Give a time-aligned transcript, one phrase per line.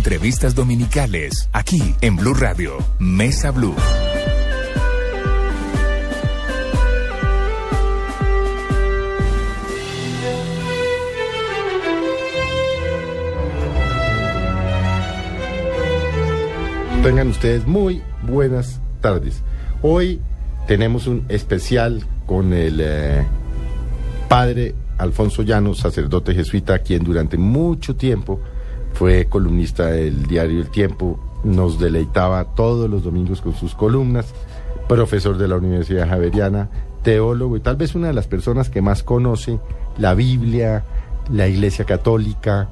[0.00, 3.74] Entrevistas dominicales, aquí en Blue Radio, Mesa Blue.
[17.02, 19.42] Tengan ustedes muy buenas tardes.
[19.82, 20.22] Hoy
[20.66, 23.26] tenemos un especial con el eh,
[24.30, 28.40] padre Alfonso Llanos, sacerdote jesuita, quien durante mucho tiempo
[29.00, 34.34] fue columnista del diario El Tiempo, nos deleitaba todos los domingos con sus columnas,
[34.90, 36.68] profesor de la Universidad Javeriana,
[37.02, 39.58] teólogo y tal vez una de las personas que más conoce
[39.96, 40.84] la Biblia,
[41.32, 42.68] la Iglesia Católica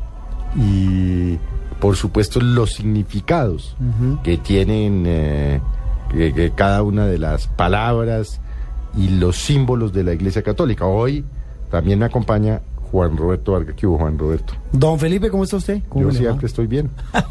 [0.55, 1.39] y
[1.81, 3.75] por supuesto los significados
[4.23, 5.61] que tienen eh,
[6.11, 8.39] que- que cada una de las palabras
[8.95, 10.85] y los símbolos de la Iglesia Católica.
[10.85, 11.25] Hoy
[11.71, 12.61] también me acompaña
[12.91, 13.75] Juan Roberto Vargas.
[13.77, 14.55] ¿Qué hubo, Juan Roberto?
[14.73, 15.83] Don Felipe, ¿cómo está usted?
[15.89, 16.15] ¿Cómo Yo va?
[16.15, 16.91] siempre estoy bien.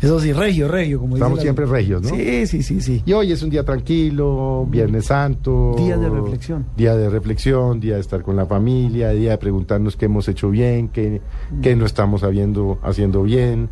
[0.00, 2.08] Eso sí, regio, regio, como dice Estamos la- siempre regios, ¿no?
[2.08, 3.02] Sí, sí, sí, sí.
[3.04, 5.74] Y hoy es un día tranquilo, Viernes Santo.
[5.76, 6.64] Día de reflexión.
[6.76, 10.48] Día de reflexión, día de estar con la familia, día de preguntarnos qué hemos hecho
[10.50, 11.20] bien, qué,
[11.60, 13.68] qué no estamos habiendo, haciendo bien,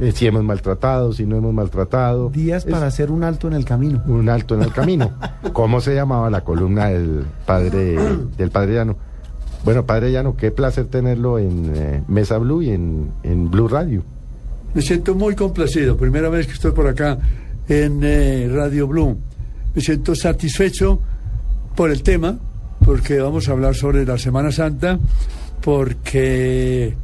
[0.00, 2.30] eh, si hemos maltratado, si no hemos maltratado.
[2.30, 4.02] Días Es para hacer un alto en el camino.
[4.06, 5.10] un alto en el camino.
[5.52, 7.96] ¿Cómo se llamaba la columna del padre,
[8.38, 8.96] del padre Llano?
[9.66, 14.04] Bueno, padre Llano, qué placer tenerlo en eh, Mesa Blue y en, en Blue Radio.
[14.74, 15.96] Me siento muy complacido.
[15.96, 17.18] Primera vez que estoy por acá
[17.68, 19.18] en eh, Radio Blue.
[19.74, 21.00] Me siento satisfecho
[21.74, 22.38] por el tema,
[22.84, 25.00] porque vamos a hablar sobre la Semana Santa,
[25.60, 26.94] porque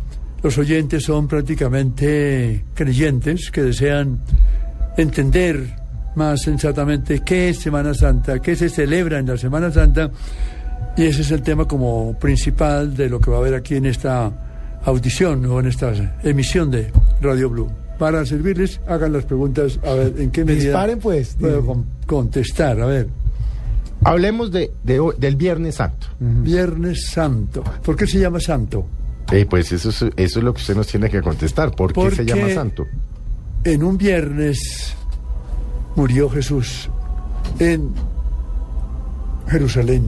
[0.40, 4.20] los oyentes son prácticamente creyentes que desean
[4.96, 5.66] entender
[6.14, 10.12] más sensatamente qué es Semana Santa, qué se celebra en la Semana Santa,
[10.96, 13.86] y ese es el tema como principal de lo que va a haber aquí en
[13.86, 14.30] esta
[14.84, 16.90] audición o en esta emisión de
[17.20, 17.70] Radio Blue.
[17.98, 21.36] Para servirles, hagan las preguntas, a ver, ¿en qué medida Disparen, pues.
[21.38, 22.80] puedo con- contestar?
[22.80, 23.08] A ver,
[24.04, 26.08] Hablemos de, de hoy- del Viernes Santo.
[26.18, 27.62] Viernes Santo.
[27.84, 28.84] ¿Por qué se llama Santo?
[29.30, 31.70] Eh, pues eso es, eso es lo que usted nos tiene que contestar.
[31.70, 32.84] ¿Por qué se Porque- llama santo?
[33.62, 34.92] En un viernes
[35.94, 36.90] murió Jesús
[37.61, 37.90] en
[39.48, 40.06] Jerusalén.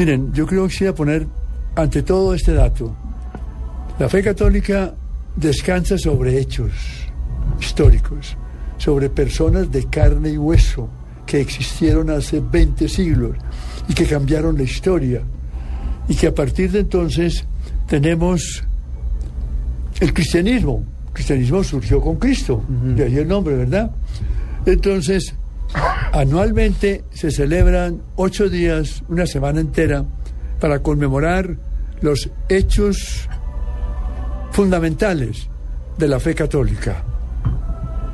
[0.00, 1.26] Miren, yo creo que quisiera poner
[1.76, 2.96] ante todo este dato.
[3.98, 4.94] La fe católica
[5.36, 6.72] descansa sobre hechos
[7.60, 8.34] históricos,
[8.78, 10.88] sobre personas de carne y hueso
[11.26, 13.36] que existieron hace 20 siglos
[13.88, 15.20] y que cambiaron la historia.
[16.08, 17.44] Y que a partir de entonces
[17.86, 18.64] tenemos
[20.00, 20.82] el cristianismo.
[21.08, 22.64] El cristianismo surgió con Cristo,
[22.96, 23.90] de ahí el nombre, ¿verdad?
[24.64, 25.34] Entonces,
[26.12, 30.04] anualmente se celebran ocho días, una semana entera,
[30.58, 31.56] para conmemorar
[32.00, 33.28] los hechos
[34.52, 35.48] fundamentales
[35.96, 37.02] de la fe católica.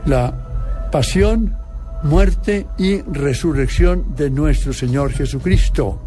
[0.06, 1.56] La pasión,
[2.03, 6.00] muerte y resurrección de nuestro Señor Jesucristo.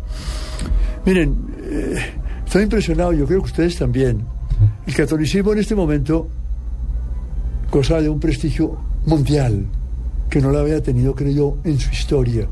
[1.05, 1.97] Miren, eh,
[2.45, 4.23] estoy impresionado, yo creo que ustedes también.
[4.85, 6.29] El catolicismo en este momento
[7.71, 9.65] goza de un prestigio mundial
[10.29, 12.47] que no lo había tenido, creo yo, en su historia.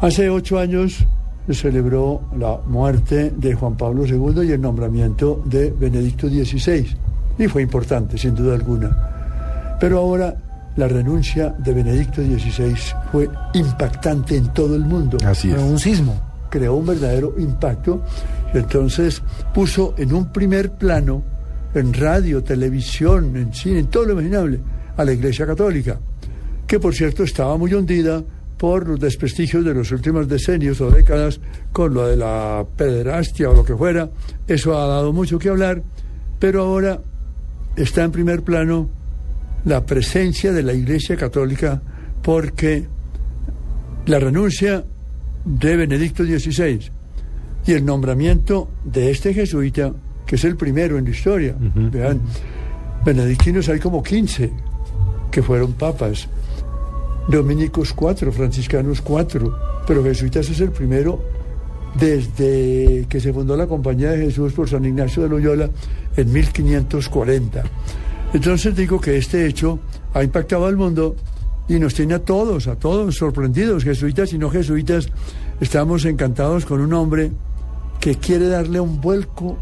[0.00, 1.06] Hace ocho años
[1.46, 6.86] se celebró la muerte de Juan Pablo II y el nombramiento de Benedicto XVI.
[7.38, 9.76] Y fue importante, sin duda alguna.
[9.80, 10.36] Pero ahora
[10.76, 12.74] la renuncia de Benedicto XVI
[13.12, 15.54] fue impactante en todo el mundo Así es.
[15.54, 16.20] Pero un sismo.
[16.50, 18.02] creó un verdadero impacto
[18.52, 19.22] y entonces
[19.52, 21.22] puso en un primer plano,
[21.74, 24.60] en radio, televisión, en cine, en todo lo imaginable,
[24.96, 25.98] a la Iglesia Católica,
[26.66, 28.22] que por cierto estaba muy hundida
[28.56, 31.40] por los desprestigios de los últimos decenios o décadas
[31.72, 34.10] con lo de la pederastia o lo que fuera.
[34.46, 35.82] Eso ha dado mucho que hablar,
[36.38, 37.00] pero ahora
[37.76, 38.88] está en primer plano
[39.64, 41.80] la presencia de la Iglesia Católica
[42.22, 42.86] porque
[44.06, 44.84] la renuncia
[45.44, 46.90] de Benedicto XVI
[47.66, 49.92] y el nombramiento de este jesuita,
[50.26, 51.54] que es el primero en la historia.
[51.58, 52.20] Vean,
[53.04, 54.52] benedictinos hay como 15
[55.30, 56.28] que fueron papas,
[57.28, 59.56] dominicos cuatro, franciscanos cuatro,
[59.86, 61.20] pero jesuitas es el primero
[61.94, 65.70] desde que se fundó la Compañía de Jesús por San Ignacio de Loyola
[66.16, 67.62] en 1540.
[68.32, 69.78] Entonces digo que este hecho
[70.12, 71.14] ha impactado al mundo
[71.68, 75.08] y nos tiene a todos, a todos sorprendidos, jesuitas y no jesuitas.
[75.60, 77.30] Estamos encantados con un hombre
[78.00, 79.56] que quiere darle un vuelco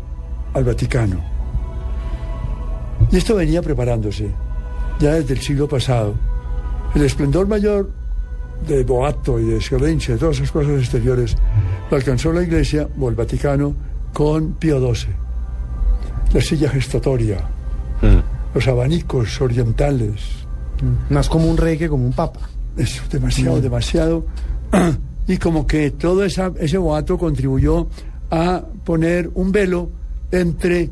[0.55, 1.23] al Vaticano.
[3.11, 4.31] Y esto venía preparándose
[4.99, 6.31] ya desde el siglo pasado.
[6.94, 7.90] El esplendor mayor
[8.66, 11.36] de Boato y de Scalencha, de todas esas cosas exteriores,
[11.90, 13.74] lo alcanzó la Iglesia o el Vaticano
[14.12, 15.14] con Pío XII.
[16.34, 17.38] La silla gestatoria,
[18.54, 20.20] los abanicos orientales.
[21.10, 22.40] Más como un rey que como un papa.
[22.76, 24.26] Es demasiado, demasiado.
[25.24, 27.86] Y como que todo esa, ese boato contribuyó
[28.28, 29.88] a poner un velo
[30.32, 30.90] entre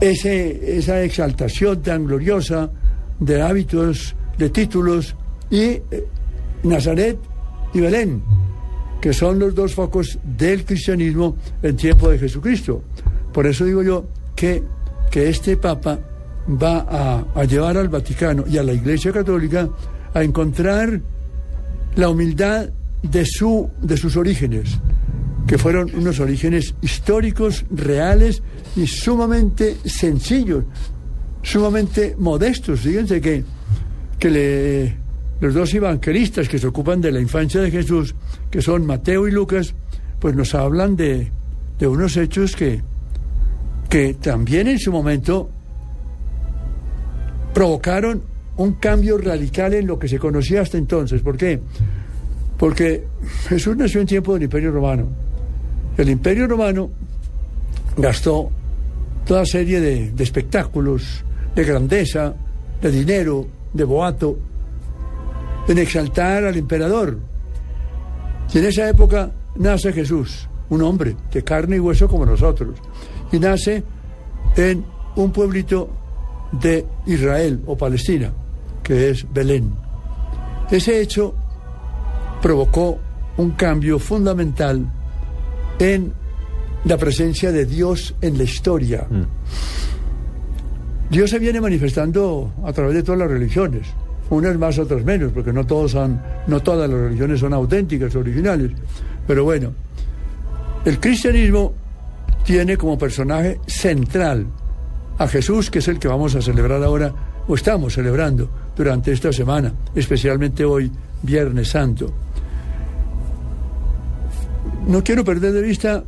[0.00, 2.70] ese, esa exaltación tan gloriosa
[3.18, 5.14] de hábitos, de títulos,
[5.50, 5.82] y eh,
[6.62, 7.18] Nazaret
[7.72, 8.22] y Belén,
[9.00, 12.82] que son los dos focos del cristianismo en tiempo de Jesucristo.
[13.32, 14.62] Por eso digo yo que,
[15.10, 15.98] que este Papa
[16.48, 19.68] va a, llevar al Vaticano y a la Iglesia Católica
[20.14, 21.00] a encontrar
[21.94, 22.70] la humildad
[23.02, 24.78] de, su, de sus orígenes,
[25.46, 28.42] que fueron unos orígenes históricos, reales
[28.76, 30.64] y sumamente sencillos,
[31.42, 32.80] sumamente modestos.
[32.80, 33.44] Fíjense que,
[34.18, 34.96] que le,
[35.40, 38.14] los dos evangelistas que se ocupan de la infancia de Jesús,
[38.50, 39.74] que son Mateo y Lucas,
[40.18, 41.30] pues nos hablan de,
[41.78, 42.82] de unos hechos que,
[43.88, 45.48] que también en su momento
[47.54, 48.22] provocaron
[48.56, 51.22] un cambio radical en lo que se conocía hasta entonces.
[51.22, 51.60] ¿Por qué?
[52.56, 53.04] Porque
[53.48, 55.08] Jesús nació en tiempo del Imperio Romano.
[55.96, 56.90] El Imperio Romano
[57.96, 58.50] gastó
[59.24, 61.24] toda serie de, de espectáculos,
[61.54, 62.34] de grandeza,
[62.82, 64.38] de dinero, de boato,
[65.68, 67.18] en exaltar al emperador.
[68.52, 72.78] Y en esa época nace Jesús, un hombre de carne y hueso como nosotros,
[73.30, 73.82] y nace
[74.56, 74.84] en
[75.16, 75.90] un pueblito
[76.52, 78.32] de Israel o Palestina,
[78.82, 79.74] que es Belén.
[80.70, 81.34] Ese hecho
[82.40, 82.98] provocó
[83.36, 84.90] un cambio fundamental
[85.78, 86.12] en
[86.84, 89.06] la presencia de Dios en la historia.
[91.10, 93.86] Dios se viene manifestando a través de todas las religiones,
[94.30, 95.96] unas más, otras menos, porque no, todos
[96.46, 98.72] no todas las religiones son auténticas, originales.
[99.26, 99.72] Pero bueno,
[100.84, 101.72] el cristianismo
[102.44, 104.46] tiene como personaje central
[105.18, 107.12] a Jesús, que es el que vamos a celebrar ahora,
[107.46, 110.90] o estamos celebrando durante esta semana, especialmente hoy,
[111.22, 112.12] Viernes Santo.
[114.86, 116.04] No quiero perder de vista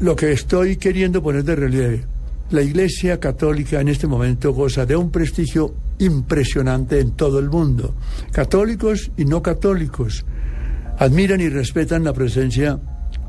[0.00, 2.11] lo que estoy queriendo poner de relieve.
[2.52, 7.94] La Iglesia Católica en este momento goza de un prestigio impresionante en todo el mundo.
[8.30, 10.26] Católicos y no católicos
[10.98, 12.78] admiran y respetan la presencia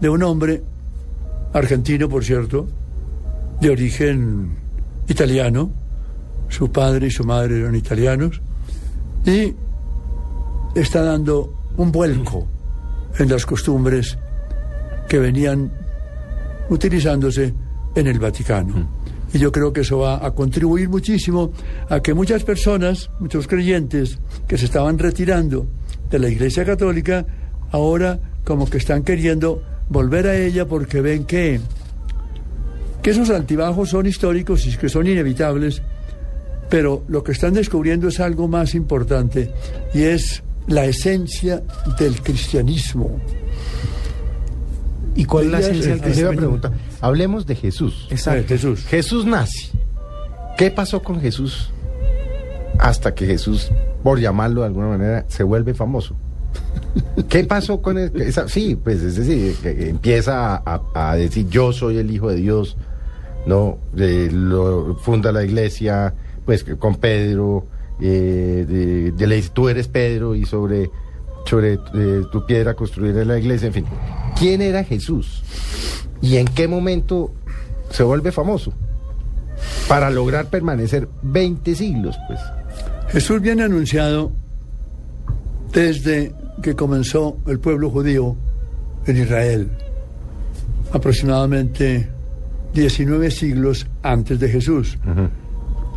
[0.02, 0.62] de un hombre
[1.54, 2.68] argentino, por cierto,
[3.62, 4.58] de origen
[5.08, 5.72] italiano,
[6.50, 8.42] su padre y su madre eran italianos,
[9.26, 9.54] y
[10.76, 12.46] está dando un vuelco
[13.18, 14.18] en las costumbres
[15.08, 15.72] que venían
[16.69, 17.54] utilizándose
[17.95, 18.90] en el Vaticano.
[19.34, 21.51] Y yo creo que eso va a contribuir muchísimo
[21.90, 25.68] a que muchas personas, muchos creyentes que se estaban retirando
[26.10, 27.25] de la Iglesia Católica,
[27.72, 31.60] ahora como que están queriendo volver a ella porque ven que,
[33.01, 35.81] que esos altibajos son históricos y que son inevitables,
[36.69, 39.51] pero lo que están descubriendo es algo más importante
[39.94, 41.63] y es la esencia
[42.00, 43.19] del cristianismo.
[45.15, 46.38] ¿Y cuál es la esencia del cristianismo?
[46.39, 46.71] pregunta.
[47.01, 48.07] Hablemos de Jesús.
[48.10, 48.48] Exacto.
[48.48, 48.83] Jesús.
[48.86, 49.69] Jesús nace.
[50.57, 51.71] ¿Qué pasó con Jesús
[52.80, 53.71] hasta que Jesús,
[54.04, 56.15] por llamarlo de alguna manera, se vuelve famoso?
[57.30, 58.12] ¿Qué pasó con él?
[58.21, 62.77] Esa- sí, pues es decir, que- empieza a, decir yo soy el hijo de Dios,
[63.45, 66.13] no, lo funda la iglesia,
[66.45, 67.68] pues con Pedro,
[67.99, 70.90] eh, de, de le dice tú eres Pedro y sobre
[71.45, 73.85] sobre eh, tu piedra construiré la iglesia, en fin.
[74.38, 75.44] ¿Quién era Jesús?
[76.21, 77.33] ¿Y en qué momento
[77.90, 78.73] se vuelve famoso?
[79.88, 82.40] Para lograr permanecer 20 siglos, pues.
[83.09, 84.31] Jesús viene anunciado
[85.71, 88.35] desde que comenzó el pueblo judío
[89.06, 89.69] en Israel,
[90.92, 92.09] aproximadamente
[92.73, 94.97] 19 siglos antes de Jesús.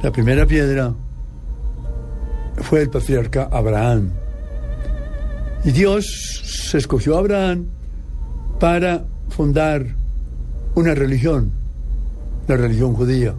[0.03, 0.93] La primera piedra
[2.57, 4.11] fue el patriarca Abraham.
[5.67, 6.07] Y Dios
[6.45, 7.67] se escogió a Abraham
[8.61, 9.85] para fundar
[10.77, 11.51] una religión,
[12.47, 13.35] la religión judía,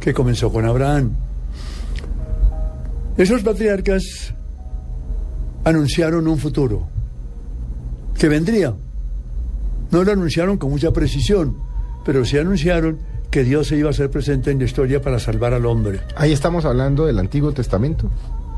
[0.00, 1.12] que comenzó con Abraham.
[3.16, 4.34] Esos patriarcas
[5.62, 6.88] anunciaron un futuro
[8.18, 8.74] que vendría.
[9.92, 11.58] No lo anunciaron con mucha precisión,
[12.04, 12.98] pero sí anunciaron
[13.30, 16.00] que Dios se iba a hacer presente en la historia para salvar al hombre.
[16.16, 18.10] Ahí estamos hablando del Antiguo Testamento.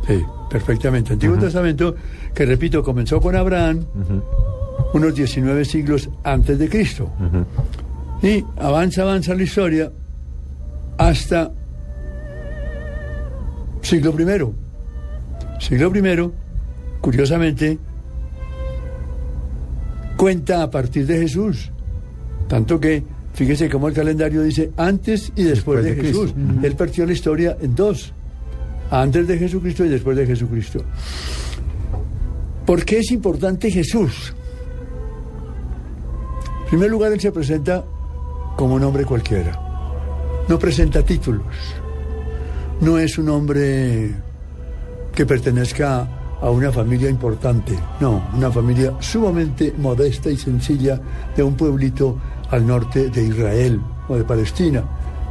[0.07, 1.13] Sí, perfectamente.
[1.13, 1.95] Antiguo Testamento,
[2.35, 3.85] que repito, comenzó con Abraham
[4.95, 7.11] unos 19 siglos antes de Cristo.
[8.23, 9.93] Y avanza, avanza la historia
[10.99, 11.53] hasta
[13.83, 14.53] siglo primero.
[15.59, 16.33] Siglo primero,
[17.01, 17.79] curiosamente,
[20.17, 21.71] cuenta a partir de Jesús.
[22.49, 26.35] Tanto que Fíjese cómo el calendario dice antes y después, de, Jesús.
[26.63, 28.13] Él partió la historia en dos.
[28.91, 30.83] Antes de Jesucristo y después de Jesucristo.
[32.67, 34.35] ¿Por qué es importante Jesús?
[36.63, 37.85] En primer lugar, él se presenta
[38.57, 39.59] como un hombre cualquiera.
[40.49, 41.47] No presenta títulos.
[42.81, 44.11] No es un hombre
[45.15, 46.09] que pertenezca
[46.41, 47.79] a una familia importante.
[48.01, 51.01] No, una familia sumamente modesta y sencilla
[51.37, 52.19] de un pueblito
[52.51, 54.83] al norte de Israel o de Palestina,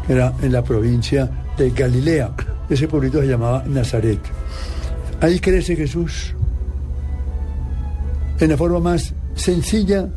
[0.06, 2.32] que era en la provincia de Galilea.
[2.70, 4.20] Ese pueblito se llamaba Nazaret.
[5.22, 6.34] Ahí crece Jesús
[8.40, 10.08] en la forma más sencilla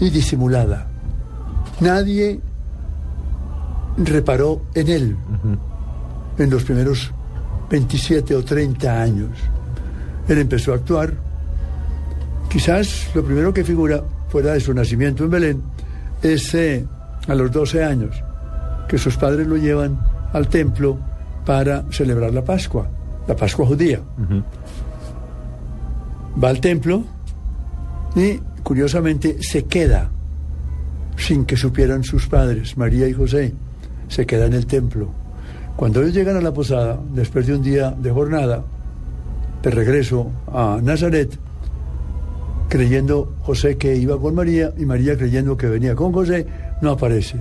[0.00, 0.88] y disimulada.
[1.80, 2.40] Nadie
[3.98, 5.16] reparó en él
[6.38, 7.12] en los primeros
[7.70, 9.30] 27 o 30 años.
[10.28, 11.12] Él empezó a actuar.
[12.48, 15.62] Quizás lo primero que figura fuera de su nacimiento en Belén
[16.22, 16.86] es eh,
[17.28, 18.14] a los 12 años,
[18.88, 20.98] que sus padres lo llevan al templo
[21.44, 22.88] para celebrar la Pascua,
[23.26, 24.00] la Pascua judía.
[26.42, 27.04] Va al templo
[28.14, 30.10] y curiosamente se queda
[31.16, 33.52] sin que supieran sus padres, María y José,
[34.08, 35.10] se queda en el templo.
[35.76, 38.64] Cuando ellos llegan a la posada, después de un día de jornada,
[39.62, 41.38] de regreso a Nazaret,
[42.68, 46.46] creyendo José que iba con María y María creyendo que venía con José,
[46.80, 47.38] no aparece.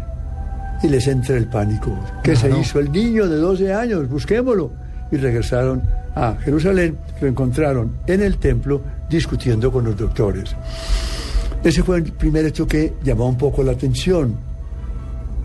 [0.83, 1.97] Y les entra el pánico.
[2.23, 4.09] ¿Qué se hizo el niño de 12 años?
[4.09, 4.71] Busquémoslo.
[5.11, 5.83] Y regresaron
[6.15, 10.55] a Jerusalén, lo encontraron en el templo discutiendo con los doctores.
[11.63, 14.35] Ese fue el primer hecho que llamó un poco la atención.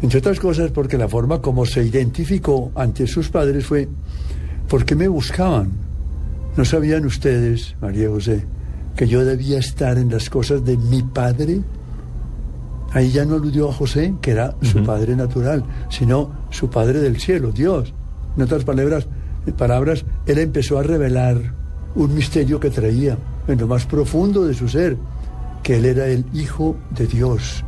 [0.00, 3.88] Entre otras cosas porque la forma como se identificó ante sus padres fue,
[4.68, 5.70] ¿por qué me buscaban?
[6.56, 8.44] ¿No sabían ustedes, María José,
[8.94, 11.60] que yo debía estar en las cosas de mi padre?
[12.96, 17.20] Ahí ya no aludió a José, que era su padre natural, sino su padre del
[17.20, 17.92] cielo, Dios.
[18.34, 19.06] En otras palabras,
[19.58, 21.36] palabras, él empezó a revelar
[21.94, 24.96] un misterio que traía en lo más profundo de su ser,
[25.62, 27.62] que él era el Hijo de Dios.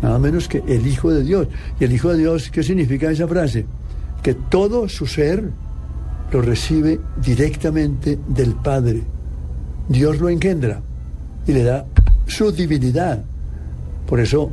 [0.00, 1.48] Nada menos que el Hijo de Dios.
[1.80, 3.66] ¿Y el Hijo de Dios qué significa esa frase?
[4.22, 5.50] Que todo su ser
[6.30, 9.02] lo recibe directamente del Padre.
[9.88, 10.82] Dios lo engendra
[11.48, 11.84] y le da
[12.28, 13.24] su divinidad.
[14.10, 14.50] Por eso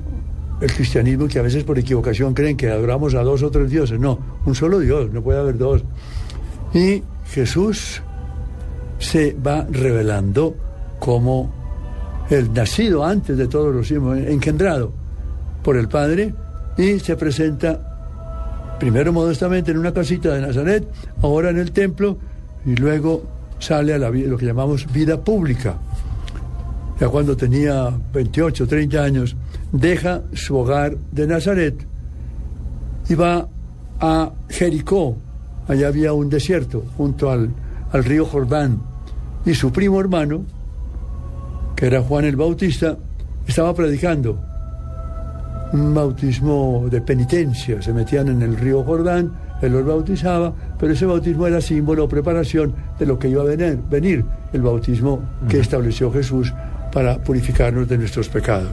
[0.62, 4.00] el cristianismo, que a veces por equivocación creen que adoramos a dos o tres dioses,
[4.00, 5.84] no, un solo Dios, no puede haber dos.
[6.76, 8.04] Y Jesús
[9.00, 10.56] se va revelando
[11.00, 11.52] como
[12.30, 14.92] el nacido antes de todos los hijos, engendrado
[15.64, 16.36] por el Padre,
[16.78, 20.88] y se presenta primero modestamente en una casita de Nazaret,
[21.24, 22.20] ahora en el templo,
[22.64, 23.24] y luego
[23.58, 25.78] sale a la, lo que llamamos vida pública.
[27.00, 29.36] Ya cuando tenía 28, 30 años,
[29.72, 31.76] deja su hogar de Nazaret
[33.10, 33.48] y va
[34.00, 35.18] a Jericó.
[35.68, 37.50] Allá había un desierto junto al,
[37.92, 38.82] al río Jordán.
[39.46, 40.46] Y su primo hermano,
[41.76, 42.98] que era Juan el Bautista,
[43.46, 44.40] estaba predicando
[45.74, 47.82] un bautismo de penitencia.
[47.82, 49.32] Se metían en el río Jordán,
[49.62, 53.46] él los bautizaba, pero ese bautismo era símbolo o preparación de lo que iba a
[53.46, 56.54] venir, venir el bautismo que estableció Jesús
[56.98, 58.72] para purificarnos de nuestros pecados.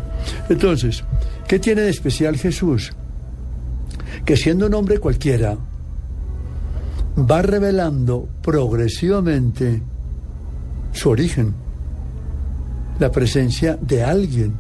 [0.49, 1.05] Entonces,
[1.47, 2.91] ¿qué tiene de especial Jesús?
[4.25, 5.59] Que siendo un hombre cualquiera,
[7.19, 9.83] va revelando progresivamente
[10.95, 11.53] su origen,
[12.99, 14.55] la presencia de alguien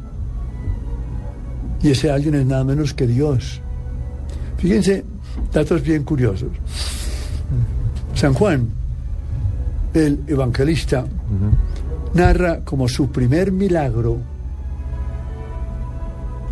[1.82, 3.62] y ese alguien es nada menos que Dios.
[4.58, 5.06] Fíjense,
[5.54, 6.50] datos bien curiosos.
[8.14, 8.68] San Juan,
[9.94, 11.06] el evangelista,
[12.14, 14.18] narra como su primer milagro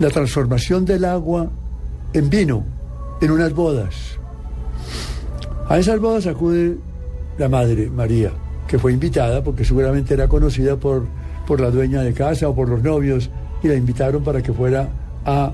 [0.01, 1.49] la transformación del agua
[2.13, 2.65] en vino
[3.21, 4.19] en unas bodas.
[5.69, 6.77] A esas bodas acude
[7.39, 8.33] la madre María,
[8.67, 11.07] que fue invitada porque seguramente era conocida por,
[11.47, 13.31] por la dueña de casa o por los novios
[13.63, 14.89] y la invitaron para que fuera
[15.25, 15.53] a,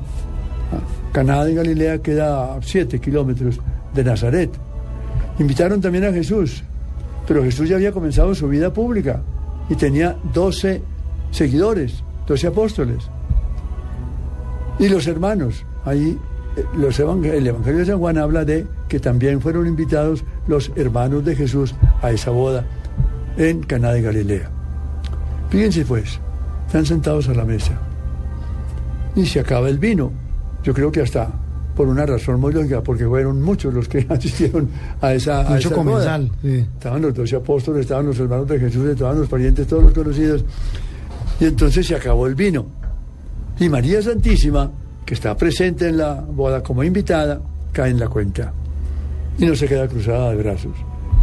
[1.13, 3.59] Caná de Galilea, queda a 7 kilómetros
[3.95, 4.51] de Nazaret.
[5.39, 6.63] Invitaron también a Jesús,
[7.27, 9.23] pero Jesús ya había comenzado su vida pública
[9.69, 10.83] y tenía 12
[11.31, 13.11] seguidores, 12 apóstoles.
[14.79, 16.19] Y los hermanos, ahí
[16.57, 21.25] eh, los el Evangelio de San Juan habla de que también fueron invitados los hermanos
[21.25, 22.65] de Jesús a esa boda
[23.37, 24.51] en Caná de Galilea.
[25.51, 26.21] Fíjense pues,
[26.67, 27.73] están sentados a la mesa
[29.15, 30.13] y se acaba el vino.
[30.63, 31.31] Yo creo que hasta
[31.79, 34.69] por una razón muy lógica, porque fueron muchos los que asistieron
[35.01, 36.29] a esa, a Mucho comensal.
[36.43, 40.45] Estaban los doce apóstoles, estaban los hermanos de Jesús, estaban los parientes, todos los conocidos.
[41.39, 42.67] Y entonces se acabó el vino.
[43.61, 44.69] Y María Santísima,
[45.07, 48.53] que está presente en la boda como invitada, cae en la cuenta
[49.39, 50.73] y no se queda cruzada de brazos.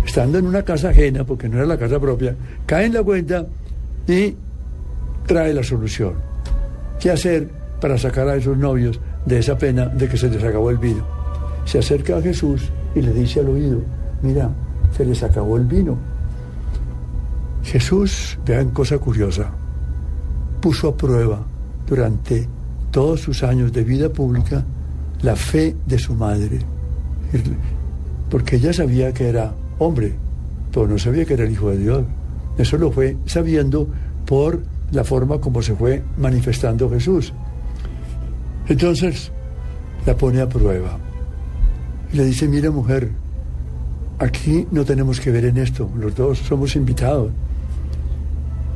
[0.05, 2.33] Estando en una casa ajena, porque no era la casa propia,
[2.65, 3.45] cae en la cuenta
[4.07, 4.33] y
[5.27, 6.13] trae la solución.
[6.97, 7.49] ¿Qué hacer
[7.81, 11.03] para sacar a esos novios de esa pena de que se les acabó el vino?
[11.65, 13.81] Se acerca a Jesús y le dice al oído,
[14.21, 14.49] mira,
[14.95, 15.97] se les acabó el vino.
[17.63, 19.49] Jesús, vean cosa curiosa,
[20.61, 21.43] puso a prueba
[21.87, 22.47] durante
[22.91, 24.63] todos sus años de vida pública
[25.21, 26.59] la fe de su madre,
[28.29, 30.13] porque ella sabía que era hombre,
[30.71, 32.03] pero no sabía que era el Hijo de Dios.
[32.57, 33.87] Eso lo fue sabiendo
[34.25, 37.33] por la forma como se fue manifestando Jesús.
[38.67, 39.31] Entonces
[40.05, 40.97] la pone a prueba
[42.11, 43.11] y le dice, mira mujer,
[44.19, 47.31] aquí no tenemos que ver en esto, los dos somos invitados.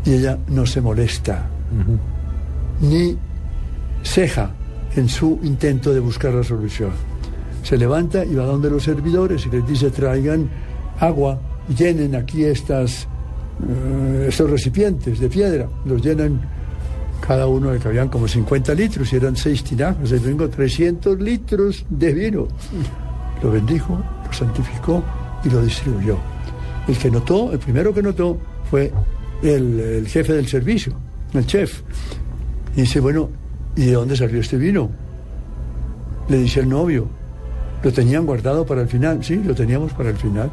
[0.06, 1.48] Y ella no se molesta,
[2.82, 3.18] ni
[4.04, 4.52] ceja
[4.96, 6.92] en su intento de buscar la solución.
[7.64, 10.50] Se levanta y va donde los servidores y les dice traigan
[11.00, 11.40] agua,
[11.78, 13.08] llenen aquí estas,
[13.68, 16.40] eh, estos recipientes de piedra, los llenan
[17.20, 21.20] cada uno de que habían como 50 litros y eran seis tinajas, y tengo 300
[21.20, 22.48] litros de vino.
[23.44, 25.04] Lo bendijo, lo santificó
[25.44, 26.18] y lo distribuyó.
[26.88, 28.38] El que notó, el primero que notó
[28.70, 28.92] fue
[29.44, 30.94] el, el jefe del servicio,
[31.34, 31.82] el chef.
[32.76, 33.30] Y dice, bueno,
[33.76, 34.90] ¿y de dónde salió este vino?
[36.28, 37.08] Le dice el novio,
[37.84, 39.24] ¿lo tenían guardado para el final?
[39.24, 40.52] Sí, lo teníamos para el final.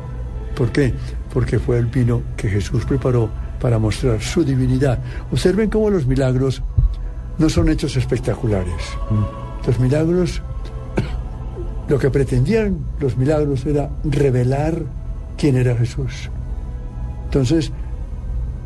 [0.54, 0.94] ¿Por qué?
[1.32, 3.28] Porque fue el vino que Jesús preparó
[3.60, 4.98] para mostrar su divinidad.
[5.30, 6.62] Observen cómo los milagros
[7.38, 8.82] no son hechos espectaculares.
[9.66, 10.42] Los milagros,
[11.88, 14.82] lo que pretendían los milagros era revelar
[15.36, 16.30] quién era Jesús.
[17.24, 17.72] Entonces,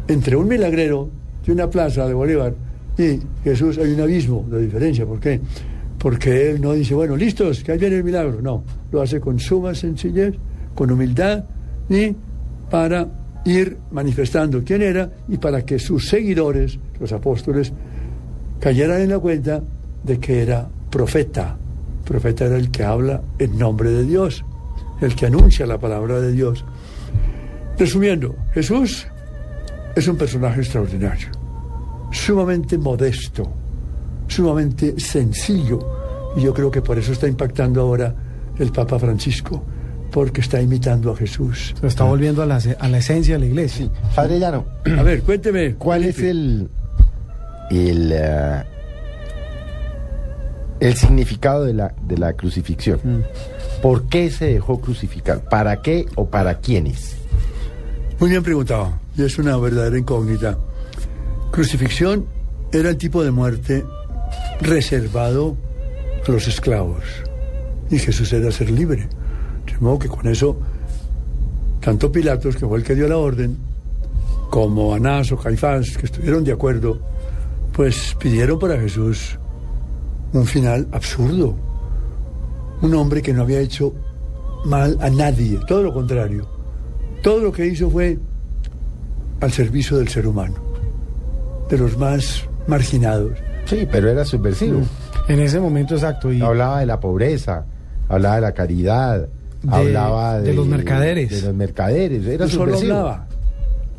[0.09, 1.09] entre un milagrero
[1.45, 2.55] de una plaza de Bolívar
[2.99, 5.07] y Jesús hay un abismo de diferencia.
[5.07, 5.41] ¿Por qué?
[5.99, 8.41] Porque él no dice, bueno, listos, que ahí viene el milagro.
[8.41, 10.35] No, lo hace con suma sencillez,
[10.75, 11.45] con humildad
[11.89, 12.15] y
[12.71, 13.07] para
[13.45, 17.73] ir manifestando quién era y para que sus seguidores, los apóstoles,
[18.61, 19.63] cayeran en la cuenta
[20.03, 21.57] de que era profeta.
[22.05, 24.45] Profeta era el que habla en nombre de Dios,
[25.01, 26.65] el que anuncia la palabra de Dios.
[27.79, 29.07] Resumiendo, Jesús
[29.97, 31.29] es un personaje extraordinario,
[32.11, 33.51] sumamente modesto,
[34.29, 35.79] sumamente sencillo,
[36.37, 38.15] y yo creo que por eso está impactando ahora
[38.59, 39.65] el Papa Francisco,
[40.11, 41.75] porque está imitando a Jesús.
[41.81, 43.87] Se está volviendo a la, a la esencia de la iglesia.
[43.87, 43.93] Sí.
[44.15, 44.67] Padre Llano,
[44.99, 45.75] A ver, cuénteme.
[45.77, 46.69] ¿cuál es el,
[47.71, 48.63] el, eh,
[50.81, 53.25] el significado de la, de la crucifixión?
[53.83, 55.43] ¿Por qué se dejó crucificar?
[55.49, 57.17] ¿Para qué o para quiénes?
[58.19, 60.59] Muy bien preguntado, y es una verdadera incógnita.
[61.51, 62.27] Crucifixión
[62.73, 63.85] era el tipo de muerte
[64.61, 65.57] reservado
[66.29, 67.03] a los esclavos,
[67.91, 69.09] y Jesús era ser libre.
[69.81, 70.59] De modo que con eso,
[71.81, 73.57] tanto Pilatos, que fue el que dio la orden,
[74.51, 76.99] como Anás o Caifás, que estuvieron de acuerdo,
[77.73, 79.39] pues pidieron para Jesús
[80.35, 81.55] un final absurdo.
[82.83, 83.95] Un hombre que no había hecho
[84.67, 86.47] mal a nadie, todo lo contrario.
[87.23, 88.19] Todo lo que hizo fue
[89.41, 90.57] al servicio del ser humano,
[91.71, 93.33] de los más marginados.
[93.65, 94.83] Sí, pero era subversivo.
[95.29, 96.31] En ese momento exacto.
[96.31, 97.65] Y Hablaba de la pobreza,
[98.09, 99.29] hablaba de la caridad,
[99.63, 101.31] De- hablaba de, de los mercaderes.
[101.31, 103.27] De los mercaderes, era no solo hablaba,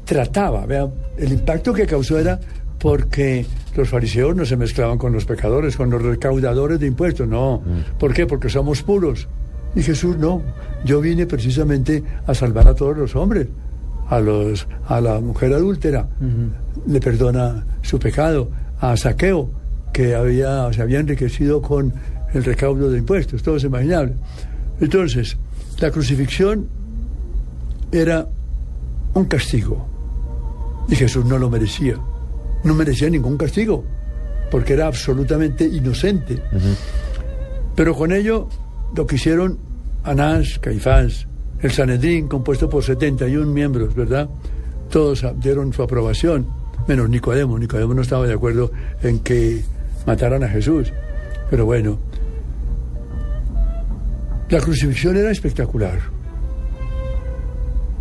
[0.05, 0.65] trataba.
[0.65, 2.39] Vea, el impacto que causó era
[2.79, 3.45] porque
[3.75, 7.61] los fariseos no se mezclaban con los pecadores, con los recaudadores de impuestos, no.
[7.99, 8.25] ¿Por qué?
[8.25, 9.27] Porque somos puros.
[9.75, 10.41] Y Jesús no.
[10.83, 13.47] Yo vine precisamente a salvar a todos los hombres.
[14.09, 16.09] A, los, a la mujer adúltera
[16.87, 18.49] le perdona su pecado.
[18.81, 19.49] A Saqueo,
[19.93, 21.93] que había, se había enriquecido con
[22.33, 23.43] el recaudo de impuestos.
[23.43, 24.15] Todo es imaginable.
[24.81, 25.37] Entonces,
[25.81, 26.67] la crucifixión
[27.91, 28.27] era
[29.13, 29.85] un castigo.
[30.87, 31.95] Y Jesús no lo merecía.
[32.63, 33.83] No merecía ningún castigo,
[34.51, 36.41] porque era absolutamente inocente.
[37.75, 38.47] Pero con ello
[38.95, 39.57] lo que hicieron
[40.03, 41.27] Anás, Caifás,
[41.59, 44.29] el Sanedrín, compuesto por 71 miembros, ¿verdad?
[44.89, 46.47] Todos dieron su aprobación,
[46.87, 47.57] menos Nicodemo.
[47.57, 49.63] Nicodemo no estaba de acuerdo en que
[50.05, 50.91] mataran a Jesús.
[51.49, 51.99] Pero bueno,
[54.51, 55.97] la crucifixión era espectacular.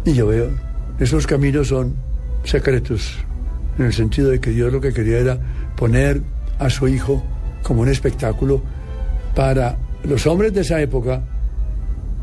[0.05, 0.51] Y yo veo,
[0.99, 1.95] esos caminos son
[2.43, 3.17] secretos,
[3.79, 5.39] en el sentido de que Dios lo que quería era
[5.77, 6.21] poner
[6.59, 7.23] a su hijo
[7.63, 8.61] como un espectáculo
[9.35, 11.23] para los hombres de esa época,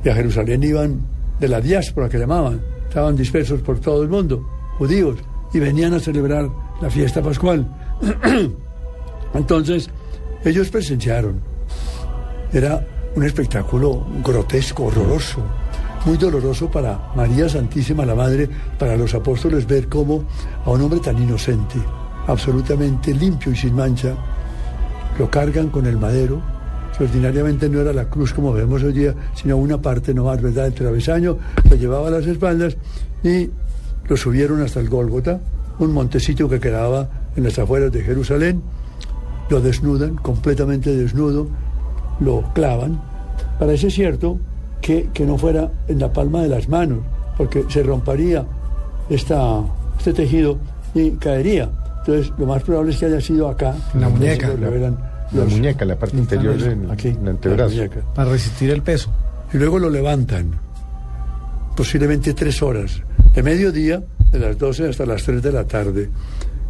[0.03, 1.01] y a Jerusalén iban
[1.39, 4.45] de la diáspora que llamaban, estaban dispersos por todo el mundo,
[4.77, 5.17] judíos,
[5.53, 6.49] y venían a celebrar
[6.81, 7.65] la fiesta pascual.
[9.33, 9.89] Entonces,
[10.43, 11.41] ellos presenciaron
[12.53, 12.85] Era
[13.17, 15.41] un espectáculo grotesco, horroroso,
[16.05, 20.23] muy doloroso para María Santísima, la Madre, para los apóstoles, ver cómo
[20.63, 21.79] a un hombre tan inocente,
[22.27, 24.13] absolutamente limpio y sin mancha,
[25.17, 26.43] lo cargan con el madero,
[26.99, 30.73] ordinariamente no era la cruz como vemos hoy día, sino una parte nomás, ¿verdad?, el
[30.75, 32.77] travesaño, lo llevaba a las espaldas
[33.23, 33.49] y
[34.07, 35.41] lo subieron hasta el Gólgota,
[35.79, 38.61] un montecito que quedaba en las afueras de Jerusalén,
[39.49, 41.47] lo desnudan, completamente desnudo,
[42.19, 42.99] lo clavan.
[43.59, 44.37] Parece cierto
[44.81, 46.99] que, que no fuera en la palma de las manos,
[47.37, 48.45] porque se rompería
[49.09, 49.61] esta,
[49.97, 50.57] este tejido
[50.93, 51.69] y caería.
[51.99, 53.75] Entonces, lo más probable es que haya sido acá.
[53.93, 54.47] En la muñeca.
[54.47, 54.97] Lo revelan
[55.33, 57.75] La los- muñeca, la parte interior del aquí, el la antebrazo.
[58.15, 59.11] Para resistir el peso.
[59.53, 60.51] Y luego lo levantan,
[61.75, 63.01] posiblemente tres horas,
[63.33, 66.09] de mediodía, de las 12 hasta las 3 de la tarde.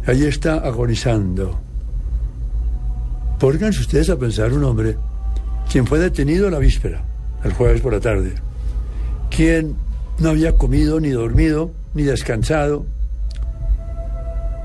[0.06, 1.58] Ahí está agonizando.
[3.38, 4.96] Pónganse ustedes a pensar un hombre,
[5.70, 7.02] quien fue detenido la víspera,
[7.44, 8.32] el jueves por la tarde,
[9.30, 9.76] quien
[10.18, 12.86] no había comido, ni dormido, ni descansado,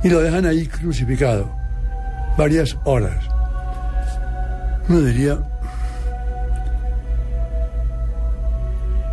[0.03, 1.49] y lo dejan ahí crucificado
[2.37, 3.23] varias horas.
[4.89, 5.39] Uno diría,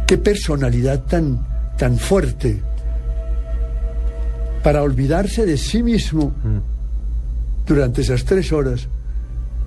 [0.07, 2.62] qué personalidad tan, tan fuerte
[4.62, 6.33] para olvidarse de sí mismo
[7.66, 8.88] durante esas tres horas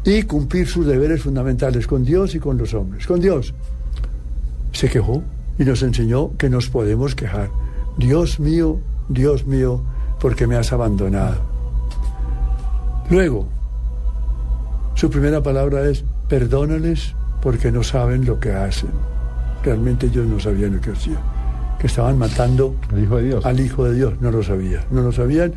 [0.05, 3.07] y cumplir sus deberes fundamentales con Dios y con los hombres.
[3.07, 3.53] Con Dios.
[4.71, 5.23] Se quejó
[5.57, 7.49] y nos enseñó que nos podemos quejar.
[7.97, 9.81] Dios mío, Dios mío,
[10.19, 11.41] porque me has abandonado.
[13.09, 13.47] Luego,
[14.95, 18.89] su primera palabra es, perdónales porque no saben lo que hacen.
[19.63, 21.19] Realmente ellos no sabían lo que hacían.
[21.79, 23.45] Que estaban matando El Hijo de Dios.
[23.45, 24.13] al Hijo de Dios.
[24.21, 25.53] No lo sabían, no lo sabían.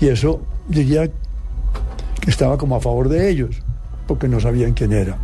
[0.00, 1.08] Y eso diría
[2.20, 3.62] que estaba como a favor de ellos,
[4.10, 5.16] porque no sabían quién era.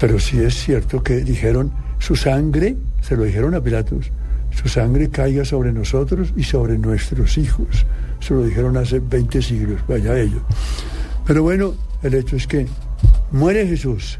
[0.00, 4.10] Pero sí es cierto que dijeron, su sangre, se lo dijeron a Pilatos,
[4.52, 7.84] su sangre caiga sobre nosotros y sobre nuestros hijos.
[8.20, 10.40] Se lo dijeron hace 20 siglos, vaya ellos.
[11.26, 12.66] Pero bueno, el hecho es que
[13.32, 14.18] muere Jesús.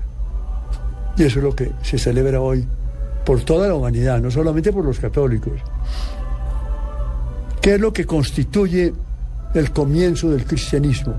[1.17, 2.67] Y eso es lo que se celebra hoy
[3.25, 5.55] por toda la humanidad, no solamente por los católicos.
[7.63, 8.93] ¿Qué es lo que constituye
[9.55, 11.15] el comienzo del cristianismo?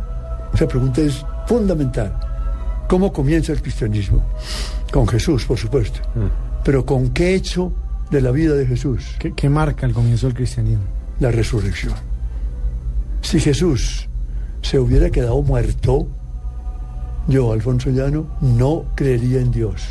[0.53, 2.13] Esa pregunta es fundamental.
[2.87, 4.21] ¿Cómo comienza el cristianismo?
[4.93, 5.99] Con Jesús, por supuesto.
[6.63, 7.71] Pero ¿con qué hecho
[8.11, 9.15] de la vida de Jesús?
[9.17, 10.83] ¿Qué, qué marca el comienzo del cristianismo?
[11.19, 11.93] La resurrección.
[13.21, 14.07] Si Jesús
[14.61, 16.07] se hubiera quedado muerto,
[17.27, 19.81] yo, Alfonso Llano, no creería en Dios.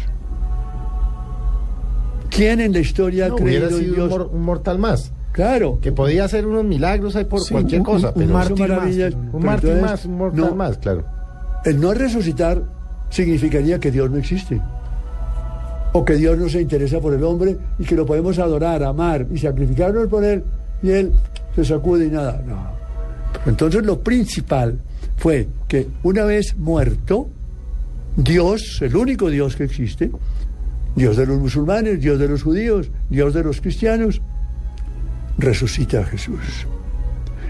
[2.30, 4.10] ¿Quién en la historia ha No, creído en sido un, Dios?
[4.10, 5.12] mor- un mortal más.
[5.32, 5.78] Claro.
[5.80, 8.68] Que podía hacer unos milagros ahí por Sí, cualquier un- cosa, un pero mártir Son
[8.68, 11.04] más, un pero mártir entonces, más, un mortal no, más, claro.
[11.64, 12.62] El no resucitar
[13.10, 14.60] significaría que Dios no existe.
[15.92, 19.26] O que Dios no se interesa por el hombre y que lo podemos adorar, amar
[19.32, 20.44] y sacrificarnos por él
[20.82, 21.12] y él
[21.54, 22.42] se sacude y nada.
[22.46, 22.70] No.
[23.46, 24.78] Entonces lo principal
[25.16, 27.28] fue que una vez muerto,
[28.16, 30.10] Dios, el único Dios que existe,
[30.94, 34.20] Dios de los musulmanes, Dios de los judíos, Dios de los cristianos,
[35.38, 36.66] resucita a Jesús.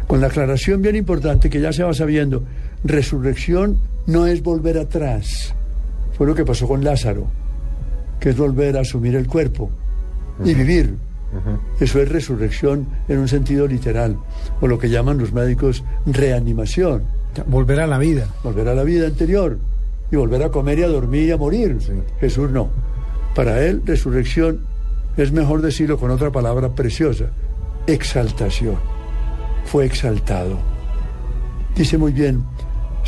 [0.07, 2.45] Con la aclaración bien importante que ya se va sabiendo,
[2.85, 5.55] resurrección no es volver atrás.
[6.17, 7.27] Fue lo que pasó con Lázaro,
[8.19, 9.71] que es volver a asumir el cuerpo
[10.45, 10.97] y vivir.
[11.79, 14.17] Eso es resurrección en un sentido literal,
[14.61, 17.05] o lo que llaman los médicos reanimación,
[17.47, 18.27] Volver a la vida.
[18.43, 19.59] volver a la vida anterior
[20.11, 21.79] y volver a comer y a dormir y a morir.
[22.19, 22.71] Jesús no.
[23.35, 24.63] Para él, resurrección
[25.17, 27.27] es mejor decirlo con otra palabra preciosa,
[27.87, 28.77] exaltación.
[29.67, 30.59] Fue exaltado.
[31.77, 32.43] Dice muy bien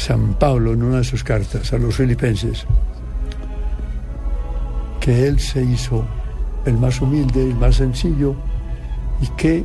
[0.00, 2.64] San Pablo en una de sus cartas a los filipenses
[4.98, 6.06] que él se hizo
[6.64, 8.34] el más humilde, el más sencillo
[9.20, 9.62] y que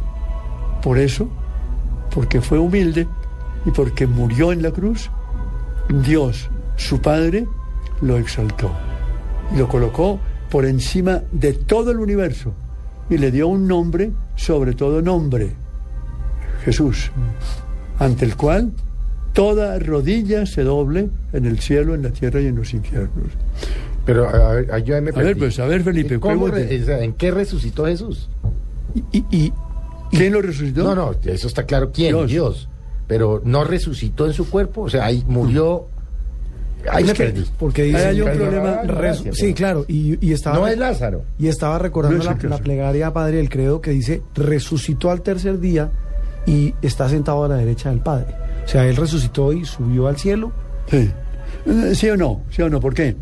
[0.83, 1.29] por eso,
[2.13, 3.07] porque fue humilde
[3.65, 5.09] y porque murió en la cruz,
[6.03, 7.47] Dios, su Padre,
[8.01, 8.71] lo exaltó
[9.53, 10.19] y lo colocó
[10.51, 12.53] por encima de todo el universo
[13.09, 15.53] y le dio un nombre sobre todo nombre,
[16.65, 17.09] Jesús,
[17.99, 18.73] ante el cual
[19.35, 23.27] toda rodilla se doble en el cielo, en la tierra y en los infiernos.
[24.05, 25.11] Pero a ver, ayúdame.
[25.13, 28.29] A ver, pues, a ver, Felipe, ¿Cómo re- ¿En qué resucitó Jesús?
[29.11, 29.53] Y, y-
[30.11, 30.83] ¿Quién lo resucitó?
[30.83, 31.91] No, no, eso está claro.
[31.91, 32.11] ¿Quién?
[32.15, 32.29] Dios.
[32.31, 32.69] Dios.
[33.07, 35.87] Pero no resucitó en su cuerpo, o sea, ahí murió.
[36.89, 37.45] Ahí es me que- perdí.
[37.59, 38.81] Porque Ahí dice hay un problema.
[39.13, 39.85] sí, pero- claro.
[39.87, 41.23] Y, y estaba, No es Lázaro.
[41.37, 45.21] y estaba recordando No es la, la plegaria Padre del Credo que dice, resucitó al
[45.21, 45.89] tercer día
[46.45, 48.27] y está sentado a la derecha del Padre.
[48.65, 50.51] O sea, él resucitó y subió al cielo.
[50.87, 51.09] Sí.
[51.65, 52.41] Eh, ¿Sí o no?
[52.49, 52.79] ¿Sí o no?
[52.79, 53.15] ¿Por qué?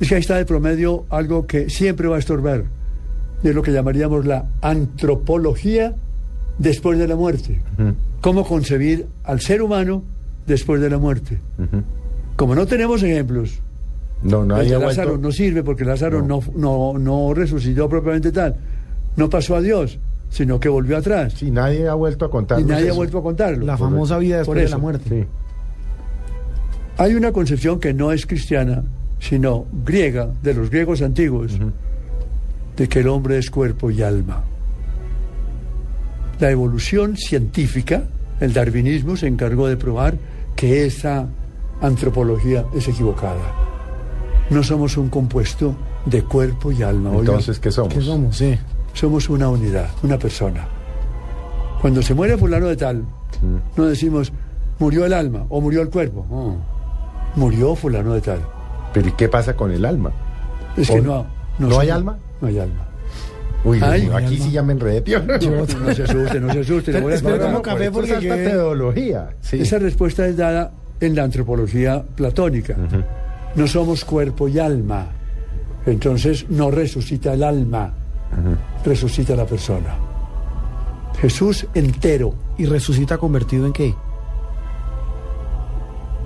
[0.00, 2.64] Es que ahí está de promedio algo que siempre va a estorbar.
[3.42, 5.94] Es lo que llamaríamos la antropología
[6.58, 7.60] después de la muerte.
[8.20, 10.02] Cómo concebir al ser humano
[10.46, 11.38] después de la muerte.
[12.36, 13.60] Como no tenemos ejemplos,
[14.22, 15.26] No, el de ha Lázaro vuelto.
[15.28, 16.40] no sirve porque Lázaro no.
[16.54, 18.56] No, no, resucitó propiamente tal.
[19.16, 21.34] No pasó a Dios, sino que volvió atrás.
[21.36, 22.60] Sí, nadie ha vuelto a contar.
[22.60, 23.64] y nadie ha vuelto a contarlo.
[23.64, 25.08] La famosa vida después de la muerte.
[25.08, 25.26] Sí.
[26.98, 28.82] Hay una concepción que no es cristiana,
[29.18, 31.58] sino griega, de los griegos antiguos,
[32.76, 34.44] de que el hombre es cuerpo y alma.
[36.40, 38.04] La evolución científica,
[38.40, 40.16] el darwinismo, se encargó de probar
[40.54, 41.26] que esa
[41.80, 43.52] antropología es equivocada.
[44.50, 47.10] No somos un compuesto de cuerpo y alma.
[47.10, 47.20] oiga.
[47.20, 47.92] Entonces, ¿qué somos?
[47.92, 48.36] ¿Qué somos?
[48.36, 48.56] Sí.
[48.96, 50.66] Somos una unidad, una persona.
[51.80, 53.04] Cuando se muere fulano de tal,
[53.76, 54.32] no decimos
[54.78, 56.26] murió el alma o murió el cuerpo.
[56.30, 56.56] No.
[57.36, 58.40] Murió fulano de tal.
[58.94, 60.10] Pero ¿y qué pasa con el alma?
[60.76, 61.26] Es que ¿O- no.
[61.58, 62.18] ¿no hay alma?
[62.40, 62.82] No hay alma.
[63.64, 64.28] Uy, Ay, aquí alma.
[64.44, 65.00] sí ya me enredé.
[65.02, 65.20] tío.
[65.20, 65.38] No
[65.94, 66.92] se asuste, no se asuste.
[66.92, 67.40] le voy a Espera, explicar.
[67.52, 67.84] ¿cómo café?
[67.86, 69.28] Esto porque teología.
[69.40, 69.60] Sí.
[69.60, 72.76] Esa respuesta es dada en la antropología platónica.
[73.54, 75.08] No somos cuerpo y alma.
[75.84, 77.92] Entonces no resucita el alma,
[78.84, 79.94] resucita la persona.
[81.20, 83.94] Jesús entero, ¿Y resucita convertido en qué?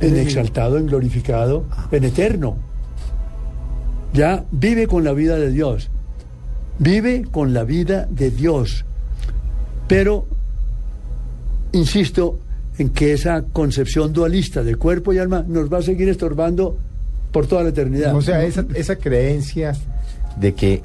[0.00, 2.56] en exaltado, en glorificado, en eterno.
[4.12, 5.90] Ya vive con la vida de Dios.
[6.78, 8.84] Vive con la vida de Dios.
[9.86, 10.26] Pero,
[11.72, 12.38] insisto
[12.78, 16.78] en que esa concepción dualista de cuerpo y alma nos va a seguir estorbando
[17.30, 18.14] por toda la eternidad.
[18.14, 19.74] O sea, esa, esa creencia
[20.36, 20.82] de que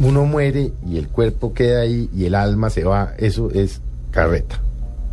[0.00, 4.60] uno muere y el cuerpo queda ahí y el alma se va, eso es carreta.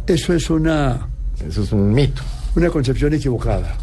[0.08, 1.08] Eso es una,
[1.48, 2.22] Eso es un mito.
[2.56, 3.76] una concepción equivocada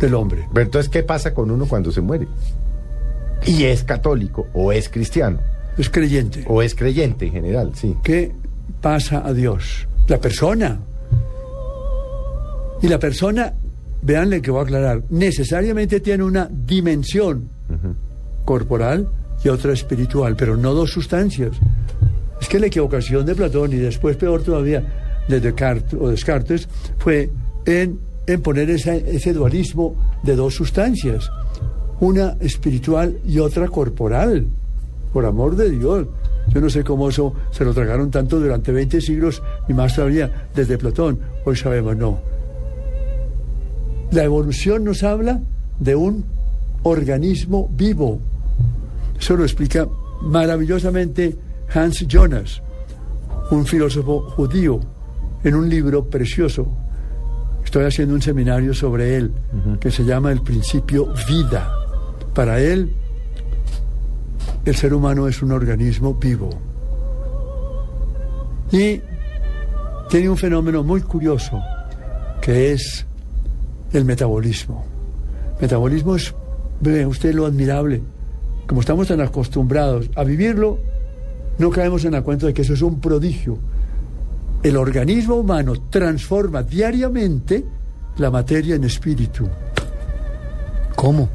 [0.00, 0.46] del hombre.
[0.52, 2.26] Pero entonces, ¿qué pasa con uno cuando se muere?
[3.46, 5.38] Y es católico, o es cristiano,
[5.76, 6.44] Es creyente.
[6.48, 7.96] o es creyente en general, sí.
[8.02, 8.32] ¿Qué
[8.80, 9.86] pasa a Dios?
[10.08, 10.80] La persona.
[12.82, 13.52] Y la persona,
[14.02, 17.48] véanle que voy a aclarar, necesariamente tiene una dimensión
[18.46, 19.06] corporal
[19.44, 21.52] y otra espiritual, pero no dos sustancias.
[22.40, 27.28] Es que la equivocación de Platón y después peor todavía de Descartes, o Descartes fue
[27.66, 31.30] en, en poner esa- ese dualismo de dos sustancias,
[32.00, 34.46] una espiritual y otra corporal,
[35.12, 36.06] por amor de Dios.
[36.54, 40.48] Yo no sé cómo eso se lo tragaron tanto durante 20 siglos y más todavía
[40.54, 41.18] desde Platón.
[41.44, 42.20] Hoy sabemos, no.
[44.12, 45.40] La evolución nos habla
[45.80, 46.24] de un
[46.84, 48.20] organismo vivo.
[49.18, 49.88] Eso lo explica
[50.22, 51.36] maravillosamente
[51.74, 52.62] Hans Jonas,
[53.50, 54.80] un filósofo judío,
[55.44, 56.66] en un libro precioso.
[57.64, 59.32] Estoy haciendo un seminario sobre él,
[59.80, 61.72] que se llama El principio vida.
[62.34, 62.92] Para él,
[64.64, 66.50] el ser humano es un organismo vivo.
[68.72, 69.00] Y
[70.08, 71.60] tiene un fenómeno muy curioso,
[72.40, 73.06] que es
[73.92, 74.84] el metabolismo.
[75.60, 76.34] Metabolismo es,
[76.80, 78.02] ve usted lo admirable.
[78.66, 80.78] Como estamos tan acostumbrados a vivirlo,
[81.58, 83.58] no caemos en la cuenta de que eso es un prodigio.
[84.62, 87.64] El organismo humano transforma diariamente
[88.18, 89.46] la materia en espíritu.
[90.96, 91.28] ¿Cómo?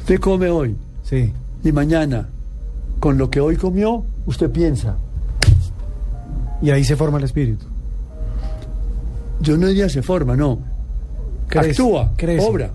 [0.00, 1.32] Usted come hoy Sí.
[1.64, 2.28] y mañana,
[2.98, 4.96] con lo que hoy comió, usted piensa.
[6.60, 7.64] Y ahí se forma el espíritu.
[9.40, 10.58] Yo no diría se forma, no.
[11.48, 12.46] Crece, Actúa, crece.
[12.46, 12.70] obra.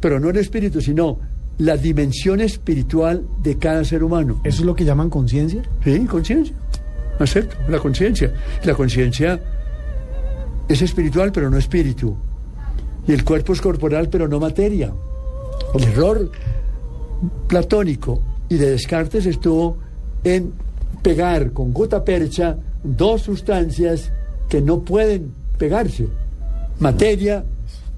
[0.00, 1.18] Pero no el espíritu, sino
[1.58, 4.40] la dimensión espiritual de cada ser humano.
[4.44, 5.62] ¿Eso es lo que llaman conciencia?
[5.82, 6.54] Sí, conciencia.
[7.18, 8.32] Acepto, la conciencia.
[8.64, 9.40] La conciencia
[10.68, 12.16] es espiritual, pero no espíritu.
[13.06, 14.92] Y el cuerpo es corporal, pero no materia.
[15.74, 16.30] El error
[17.48, 19.78] platónico y de Descartes estuvo
[20.22, 20.52] en
[21.02, 24.12] pegar con gota percha dos sustancias
[24.48, 26.06] que no pueden pegarse.
[26.78, 27.44] Materia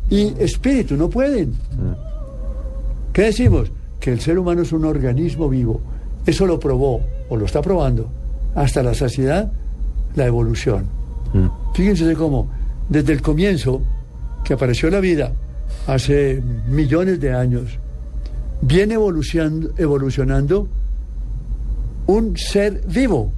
[0.09, 1.55] y espíritu, no pueden.
[3.13, 3.71] ¿Qué decimos?
[3.99, 5.81] Que el ser humano es un organismo vivo.
[6.27, 8.11] Eso lo probó, o lo está probando,
[8.55, 9.51] hasta la saciedad,
[10.15, 10.87] la evolución.
[11.75, 12.49] Fíjense cómo,
[12.89, 13.83] desde el comienzo
[14.45, 15.33] que apareció la vida,
[15.87, 17.79] hace millones de años,
[18.63, 20.69] viene evolucionando, evolucionando
[22.07, 23.33] un ser vivo,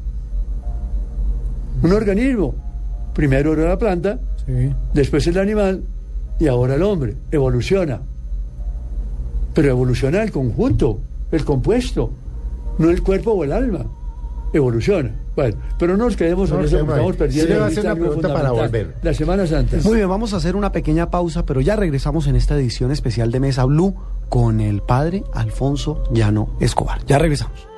[1.83, 2.55] un organismo.
[3.15, 4.73] Primero era la planta, Sí.
[4.95, 5.85] después el animal
[6.41, 7.17] y ahora el hombre.
[7.31, 8.01] Evoluciona.
[9.55, 12.11] Pero evoluciona el conjunto, el compuesto,
[12.79, 13.87] no el cuerpo o el alma.
[14.53, 15.11] evoluciona.
[15.35, 17.55] Bueno, pero no nos quedemos No en nos eso, porque estamos perdiendo.
[17.55, 18.97] Sí a hacer una pregunta para volver.
[19.03, 19.79] La Semana Santa.
[19.83, 23.31] Muy bien, vamos a hacer una pequeña pausa, pero ya regresamos en esta edición especial
[23.33, 23.95] de Mesa Blue
[24.29, 27.05] con el padre Alfonso Llano Escobar.
[27.07, 27.72] Ya regresamos.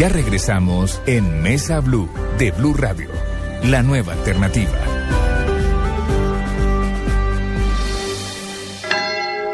[0.00, 2.08] Ya regresamos en Mesa Blue
[2.38, 3.10] de Blue Radio,
[3.64, 4.72] la nueva alternativa.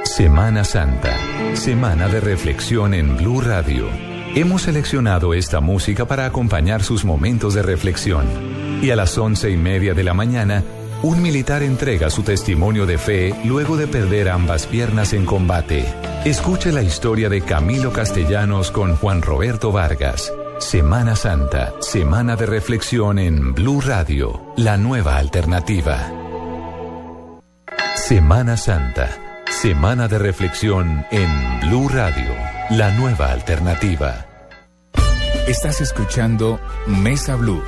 [0.04, 1.16] Semana Santa,
[1.54, 3.88] semana de reflexión en Blue Radio.
[4.37, 8.24] Hemos seleccionado esta música para acompañar sus momentos de reflexión.
[8.80, 10.62] Y a las once y media de la mañana,
[11.02, 15.85] un militar entrega su testimonio de fe luego de perder ambas piernas en combate.
[16.24, 20.32] Escuche la historia de Camilo Castellanos con Juan Roberto Vargas.
[20.59, 26.11] Semana Santa, semana de reflexión en Blue Radio, la nueva alternativa.
[27.94, 29.11] Semana Santa,
[29.50, 31.28] semana de reflexión en
[31.61, 32.32] Blue Radio,
[32.70, 34.26] la nueva alternativa.
[35.46, 37.62] Estás escuchando Mesa Blue.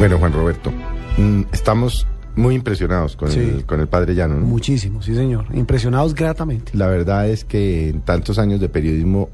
[0.00, 0.72] Bueno, Juan Roberto,
[1.18, 3.40] mm, estamos muy impresionados con, Sí.
[3.40, 4.36] el, con el padre Llano.
[4.36, 4.46] ¿no?
[4.46, 5.44] Muchísimo, sí señor.
[5.52, 6.72] Impresionados gratamente.
[6.74, 9.28] La verdad es que en tantos años de periodismo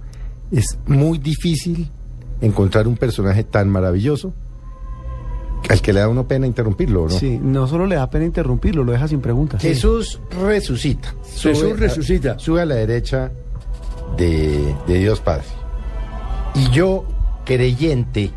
[0.51, 1.91] es muy difícil
[2.41, 4.35] encontrar un personaje tan maravilloso
[5.69, 7.11] al que le da uno pena interrumpirlo, ¿no?
[7.11, 9.63] Sí, no solo le da pena interrumpirlo, lo deja sin preguntas.
[9.63, 11.15] Jesús resucita.
[11.37, 12.39] Jesús a- resucita.
[12.39, 13.31] sube a la derecha
[14.17, 15.45] de, de Dios Padre.
[16.55, 17.05] Y yo,
[17.45, 18.31] creyente,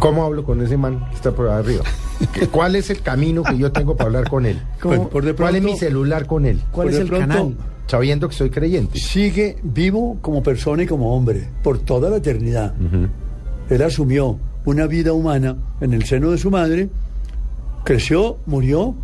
[0.00, 1.84] ¿cómo hablo con ese man que está por arriba?
[2.32, 4.60] ¿Qué- ¿Cuál es el camino que yo tengo para hablar con él?
[4.82, 6.60] Pues, por de ¿Cuál es mi celular con él?
[6.72, 7.56] ¿Cuál es el pronto- canal?
[7.86, 8.98] Sabiendo que soy creyente.
[9.00, 12.72] Sigue vivo como persona y como hombre, por toda la eternidad.
[13.68, 16.88] Él asumió una vida humana en el seno de su madre,
[17.84, 18.94] creció, murió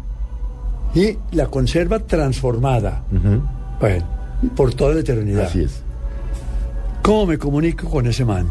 [0.95, 3.03] y la conserva transformada.
[3.81, 4.05] Bueno,
[4.55, 5.47] por toda la eternidad.
[5.47, 5.83] Así es.
[7.03, 8.47] ¿Cómo me comunico con ese man?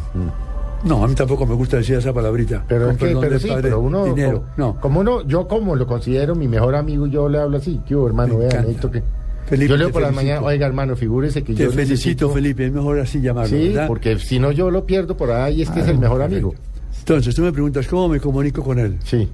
[0.84, 2.64] No, a mí tampoco me gusta decir esa palabrita.
[2.68, 4.42] Pero, es que- pero sí, padre, pero uno, dinero.
[4.42, 4.80] como, no.
[4.80, 8.08] como uno, yo como lo considero mi mejor amigo, yo le hablo así, ¿qué hubo,
[8.08, 8.38] hermano?
[8.38, 9.02] Vea, necesito que...
[9.48, 12.34] Felipe, yo leo te por la mañana, oiga, hermano, figúrese que Te yo felicito, necesito-
[12.34, 13.56] Felipe, es mejor así llamarlo.
[13.56, 13.88] Sí, ¿verdad?
[13.88, 16.54] porque si no yo lo pierdo por ahí, es que es el mejor amigo.
[17.00, 18.98] Entonces, tú me preguntas, ¿cómo me comunico con él?
[19.04, 19.30] Sí,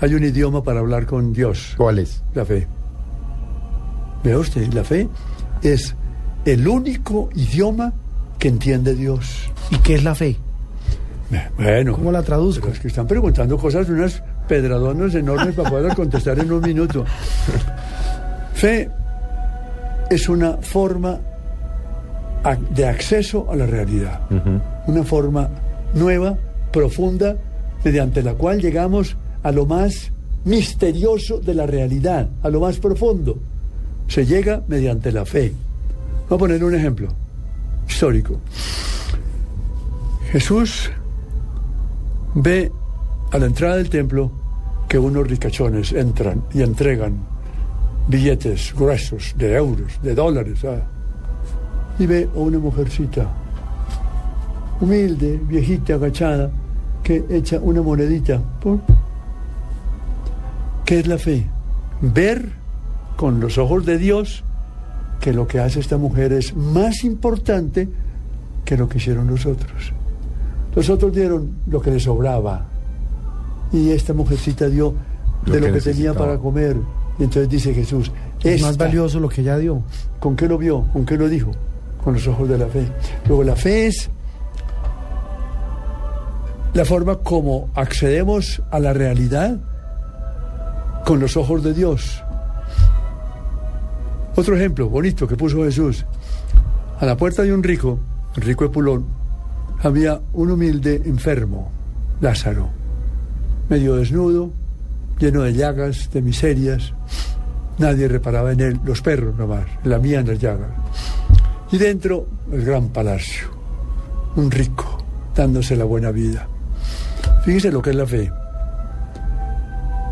[0.00, 2.22] Hay un idioma para hablar con Dios, ¿cuál es?
[2.34, 2.66] la fe.
[4.22, 5.08] Vea usted, la fe
[5.62, 5.94] es
[6.44, 7.92] el único idioma
[8.38, 9.50] que entiende Dios.
[9.70, 10.36] ¿Y qué es la fe?
[11.56, 12.62] Bueno, ¿Cómo la traduzco?
[12.62, 17.04] pero es que están preguntando cosas, unas pedradonas enormes para poder contestar en un minuto.
[18.54, 18.90] Fe
[20.10, 21.18] es una forma
[22.42, 24.20] a- de acceso a la realidad,
[24.86, 25.48] una forma
[25.94, 26.36] nueva,
[26.72, 27.36] profunda,
[27.84, 30.10] mediante la cual llegamos a lo más
[30.44, 33.38] misterioso de la realidad, a lo más profundo.
[34.08, 35.52] Se llega mediante la fe.
[36.28, 37.08] Voy a poner un ejemplo
[37.88, 38.40] histórico.
[40.32, 40.90] Jesús
[42.34, 42.70] ve
[43.32, 44.30] a la entrada del templo
[44.88, 47.18] que unos ricachones entran y entregan
[48.08, 50.64] billetes gruesos de euros, de dólares.
[50.64, 50.82] ah.
[51.98, 53.28] Y ve a una mujercita,
[54.80, 56.50] humilde, viejita, agachada,
[57.02, 58.40] que echa una monedita.
[60.84, 61.46] ¿Qué es la fe?
[62.00, 62.52] Ver
[63.16, 64.42] con los ojos de Dios
[65.20, 67.88] que lo que hace esta mujer es más importante
[68.64, 69.92] que lo que hicieron los otros.
[70.74, 72.66] Los otros dieron lo que les sobraba.
[73.72, 74.94] Y esta mujercita dio
[75.46, 76.76] Lo de lo que tenía para comer.
[77.18, 78.10] Y entonces dice Jesús,
[78.42, 79.82] Es más valioso lo que ella dio.
[80.18, 80.86] ¿Con qué lo vio?
[80.92, 81.50] ¿Con qué lo dijo?
[82.02, 82.86] Con los ojos de la fe.
[83.26, 84.10] Luego la fe es
[86.72, 89.58] la forma como accedemos a la realidad
[91.04, 92.22] con los ojos de Dios.
[94.36, 96.06] Otro ejemplo bonito que puso Jesús.
[97.00, 97.98] A la puerta de un rico,
[98.36, 99.19] el rico Epulón,
[99.82, 101.70] había un humilde enfermo,
[102.20, 102.68] Lázaro,
[103.68, 104.52] medio desnudo,
[105.18, 106.92] lleno de llagas, de miserias.
[107.78, 110.70] Nadie reparaba en él, los perros nomás, lamían las llagas.
[111.72, 113.48] Y dentro, el gran palacio,
[114.36, 114.98] un rico,
[115.34, 116.46] dándose la buena vida.
[117.44, 118.30] Fíjese lo que es la fe.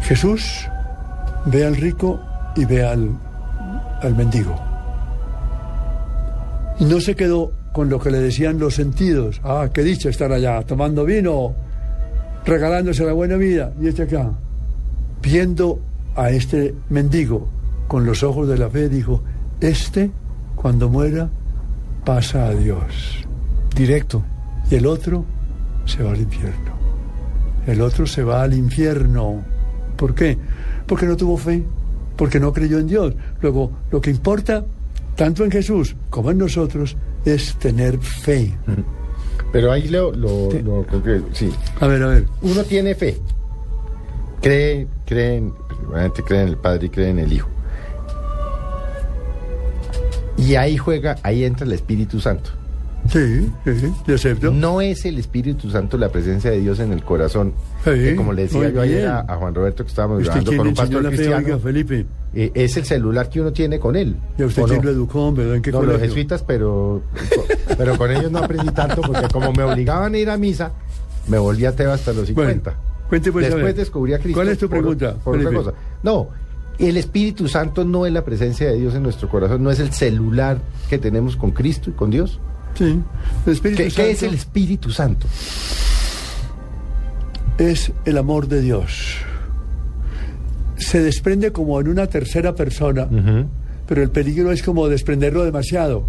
[0.01, 0.67] Jesús
[1.47, 2.19] ve al rico
[2.57, 3.11] y ve al,
[4.01, 4.55] al mendigo.
[6.79, 9.41] Y no se quedó con lo que le decían los sentidos.
[9.45, 11.55] Ah, qué dicha estar allá, tomando vino,
[12.45, 13.73] regalándose la buena vida.
[13.81, 14.33] Y este acá,
[15.23, 15.79] viendo
[16.17, 17.49] a este mendigo
[17.87, 19.23] con los ojos de la fe, dijo,
[19.61, 20.11] este,
[20.57, 21.31] cuando muera,
[22.05, 23.25] pasa a Dios.
[23.77, 24.25] Directo.
[24.69, 25.25] y el otro
[25.85, 26.73] se va al infierno.
[27.65, 29.45] El otro se va al infierno.
[29.97, 30.37] ¿Por qué?
[30.85, 31.63] Porque no tuvo fe,
[32.17, 33.15] porque no creyó en Dios.
[33.41, 34.65] Luego, lo que importa,
[35.15, 36.97] tanto en Jesús como en nosotros,
[37.29, 38.57] es tener fe.
[39.53, 40.49] Pero ahí lo, lo,
[41.33, 41.53] sí.
[41.81, 42.27] A ver, a ver.
[42.43, 43.17] Uno tiene fe.
[44.43, 47.49] Cree, cree, en- primeramente cree en el Padre y cree en el Hijo.
[50.37, 52.51] Y ahí juega, ahí entra el Espíritu Santo.
[53.11, 54.51] Sí, sí, yo acepto.
[54.51, 57.55] No es el Espíritu Santo la presencia de Dios en el corazón.
[57.85, 60.57] Sí, que como le decía yo ayer a, a Juan Roberto que estábamos ¿Usted grabando
[60.57, 62.07] con un pastor la fe, cristiano, oiga, Felipe?
[62.35, 64.17] eh, es el celular que uno tiene con él.
[64.37, 64.85] ¿Y a usted ¿o quién no?
[64.85, 65.55] lo educó, hombre?
[65.55, 66.09] ¿En qué No, los colegio?
[66.09, 67.03] jesuitas, pero,
[67.79, 70.73] pero con ellos no aprendí tanto porque como me obligaban a ir a misa,
[71.29, 72.71] me volví ateo hasta los 50.
[73.09, 74.37] Bueno, pues, Después descubrí a Cristo.
[74.39, 75.73] ¿Cuál es tu pregunta, por otra cosa.
[76.03, 76.29] No,
[76.79, 79.93] el Espíritu Santo no es la presencia de Dios en nuestro corazón, no es el
[79.93, 80.59] celular
[80.91, 82.39] que tenemos con Cristo y con Dios.
[82.79, 83.01] Sí.
[83.47, 85.27] El Espíritu ¿Qué, Santo qué es el Espíritu Santo?
[87.59, 89.17] es el amor de Dios.
[90.77, 93.09] Se desprende como en una tercera persona,
[93.87, 96.07] pero el peligro es como desprenderlo demasiado.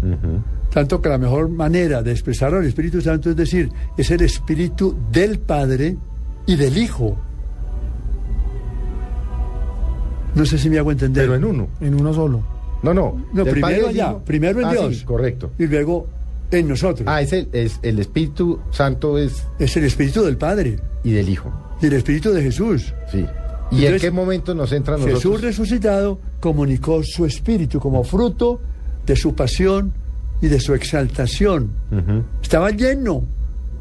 [0.72, 3.68] Tanto que la mejor manera de expresar al Espíritu Santo es decir,
[3.98, 5.96] es el Espíritu del Padre
[6.46, 7.16] y del Hijo.
[10.36, 11.24] No sé si me hago entender.
[11.24, 11.68] Pero en uno.
[11.80, 12.40] En uno solo.
[12.84, 13.26] No, no.
[13.32, 14.98] No, primero allá, primero en Ah, Dios.
[14.98, 15.50] sí, correcto.
[15.58, 16.06] Y luego
[16.50, 17.06] en nosotros.
[17.08, 21.28] Ah, es el, es el Espíritu Santo es Es el Espíritu del Padre y del
[21.28, 21.52] Hijo.
[21.80, 22.92] y el Espíritu de Jesús.
[23.10, 23.24] Sí.
[23.72, 25.22] ¿Y en qué momento nos entra a nosotros?
[25.22, 28.60] Jesús resucitado comunicó su espíritu como fruto
[29.06, 29.92] de su pasión
[30.42, 31.70] y de su exaltación.
[32.42, 33.24] Estaba lleno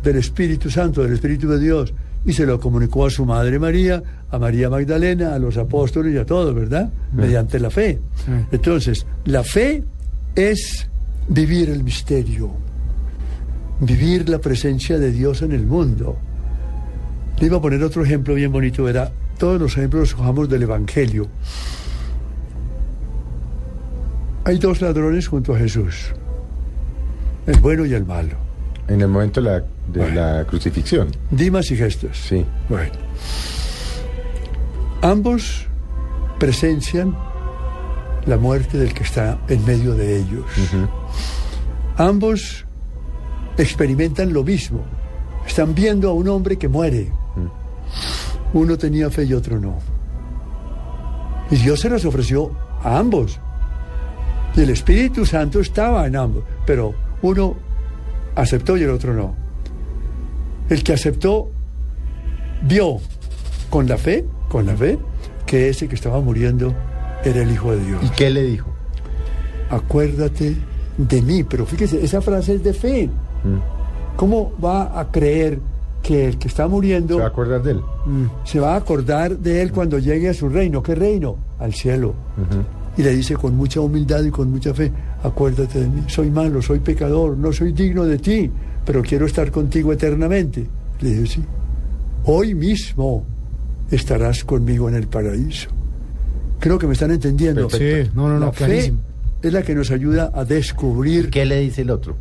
[0.03, 1.93] del Espíritu Santo, del Espíritu de Dios,
[2.25, 6.17] y se lo comunicó a su madre María, a María Magdalena, a los apóstoles y
[6.17, 6.91] a todos, ¿verdad?
[7.13, 7.99] Mediante la fe.
[8.51, 9.83] Entonces, la fe
[10.35, 10.88] es
[11.29, 12.49] vivir el misterio,
[13.79, 16.17] vivir la presencia de Dios en el mundo.
[17.39, 19.11] Le iba a poner otro ejemplo bien bonito, verá.
[19.37, 21.27] Todos los ejemplos los cojamos del Evangelio.
[24.43, 26.11] Hay dos ladrones junto a Jesús,
[27.45, 28.35] el bueno y el malo,
[28.87, 29.65] En el momento de la, de
[29.99, 30.15] Bueno.
[30.15, 31.09] la crucifixión.
[31.29, 32.17] Dimas y Gestos.
[32.17, 32.43] Sí.
[32.67, 32.91] Bueno,
[35.01, 35.67] ambos
[36.39, 37.15] presencian
[38.25, 40.45] la muerte del que está en medio de ellos.
[41.97, 42.65] Ambos
[43.57, 44.83] experimentan lo mismo.
[45.45, 47.11] Están viendo a un hombre que muere.
[48.53, 49.79] Uno tenía fe y otro no.
[51.51, 52.51] Y Dios se los ofreció
[52.83, 53.39] a ambos.
[54.55, 56.43] Y el Espíritu Santo estaba en ambos.
[56.65, 57.55] Pero uno
[58.35, 59.35] aceptó y el otro no.
[60.69, 61.49] El que aceptó
[62.61, 62.97] vio
[63.69, 64.97] con la fe, con la fe,
[65.45, 66.73] que ese que estaba muriendo
[67.23, 68.03] era el Hijo de Dios.
[68.03, 68.69] ¿Y qué le dijo?
[69.69, 70.55] Acuérdate
[70.97, 71.43] de mí.
[71.43, 73.09] Pero fíjese, esa frase es de fe.
[74.15, 75.59] ¿Cómo va a creer
[76.01, 77.81] que el que está muriendo ¿Se va a acordar de él?
[78.43, 80.81] se va a acordar de él cuando llegue a su reino?
[80.81, 81.37] ¿Qué reino?
[81.59, 82.13] Al cielo.
[82.97, 84.91] Y le dice con mucha humildad y con mucha fe,
[85.23, 88.51] acuérdate de mí, soy malo, soy pecador, no soy digno de ti,
[88.85, 90.67] pero quiero estar contigo eternamente.
[90.99, 91.43] Le dice, sí,
[92.25, 93.23] hoy mismo
[93.89, 95.69] estarás conmigo en el paraíso.
[96.59, 97.67] Creo que me están entendiendo.
[97.67, 98.09] Perfecto.
[98.11, 98.93] Sí, no, no, no, La fe
[99.41, 101.29] es la que nos ayuda a ¿Y descubrir.
[101.29, 102.15] qué le dice el otro?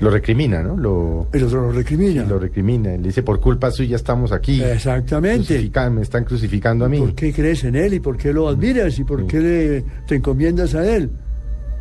[0.00, 0.76] Lo recrimina, ¿no?
[0.76, 2.24] Lo, El otro lo recrimina.
[2.24, 2.90] lo recrimina.
[2.90, 4.60] Le dice, por culpa suya estamos aquí.
[4.62, 5.70] Exactamente.
[5.90, 6.98] Me están crucificando a mí.
[6.98, 10.16] ¿Por qué crees en él y por qué lo admiras y por qué le- te
[10.16, 11.10] encomiendas a él?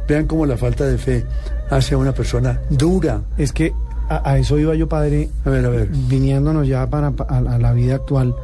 [0.08, 1.24] Vean cómo la falta de fe
[1.70, 3.24] hace a una persona dura.
[3.38, 3.74] Es que
[4.10, 5.88] a, a eso iba yo, padre, A ver, a ver.
[6.08, 8.36] viniéndonos ya para, pa- a, a la vida actual,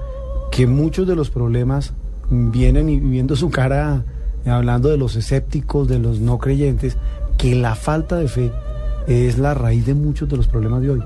[0.52, 1.93] que muchos de los problemas
[2.30, 4.03] vienen y viendo su cara,
[4.45, 6.97] hablando de los escépticos, de los no creyentes,
[7.38, 8.51] que la falta de fe
[9.07, 11.03] es la raíz de muchos de los problemas de hoy.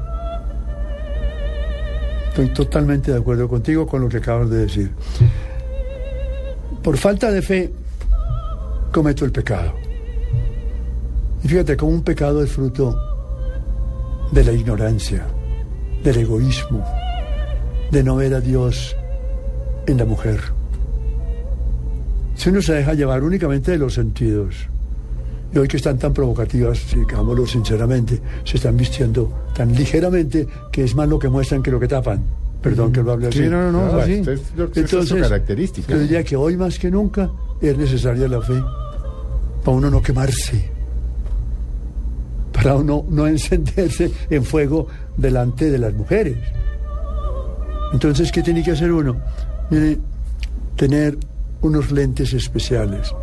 [2.29, 4.91] Estoy totalmente de acuerdo contigo con lo que acabas de decir.
[6.81, 7.71] Por falta de fe,
[8.91, 9.73] cometo el pecado.
[11.43, 12.97] Y fíjate cómo un pecado es fruto
[14.31, 15.25] de la ignorancia,
[16.03, 16.83] del egoísmo,
[17.91, 18.95] de no ver a Dios
[19.85, 20.39] en la mujer.
[22.43, 24.67] Si uno se deja llevar únicamente de los sentidos,
[25.53, 30.93] y hoy que están tan provocativas, digámoslo sinceramente, se están vistiendo tan ligeramente que es
[30.93, 32.21] más lo que muestran que lo que tapan.
[32.61, 33.43] Perdón que lo hable así.
[33.43, 34.15] Sí, no, no, no, así.
[34.15, 35.93] esto es lo que- esa es su característica.
[35.93, 37.31] yo diría que hoy más que nunca
[37.61, 38.61] es necesaria la fe
[39.63, 40.69] para uno no quemarse,
[42.51, 46.35] para uno no encenderse en fuego delante de las mujeres.
[47.93, 49.15] Entonces, ¿qué tiene que hacer uno?
[49.69, 49.97] Mire,
[50.75, 51.17] tener
[51.63, 53.13] unos lentes especiales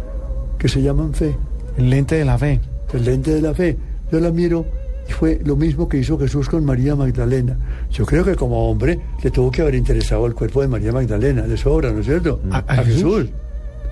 [0.58, 1.36] que se llaman fe,
[1.76, 2.60] El lente de la fe.
[2.92, 3.76] el lente de la fe.
[4.10, 4.66] Yo la miro
[5.08, 7.56] Y fue lo mismo que hizo Jesús con María Magdalena.
[7.90, 11.42] Yo creo que como hombre le tuvo que haber interesado el cuerpo de María Magdalena,
[11.42, 12.40] de sobra, ¿no es cierto?
[12.50, 13.28] ¿A- a Jesús?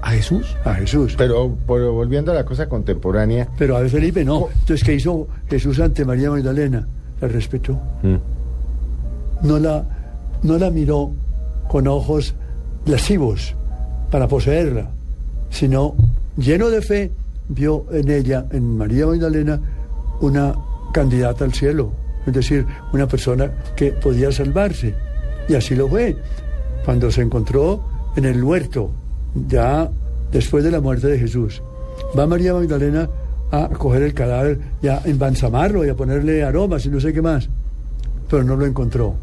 [0.00, 0.56] ¿A Jesús?
[0.64, 1.14] A Jesús.
[1.18, 4.46] Pero, pero volviendo a la cosa contemporánea, Pero a ver, Felipe, no.
[4.60, 6.86] Entonces, ¿qué hizo Jesús ante María Magdalena?
[7.20, 7.76] La respetó.
[9.42, 9.84] No la,
[10.42, 11.10] no la miró
[11.68, 12.34] con ojos
[12.86, 13.54] lascivos
[14.10, 14.90] para poseerla,
[15.50, 15.94] sino
[16.36, 17.12] lleno de fe,
[17.48, 19.60] vio en ella, en María Magdalena,
[20.20, 20.54] una
[20.92, 21.92] candidata al cielo.
[22.26, 24.94] Es decir, una persona que podía salvarse.
[25.48, 26.16] Y así lo fue.
[26.84, 27.82] Cuando se encontró
[28.16, 28.90] en el huerto,
[29.48, 29.90] ya
[30.30, 31.62] después de la muerte de Jesús,
[32.18, 33.08] va María Magdalena
[33.50, 37.22] a coger el cadáver y a embalsamarlo y a ponerle aromas y no sé qué
[37.22, 37.48] más.
[38.28, 39.14] Pero no lo encontró.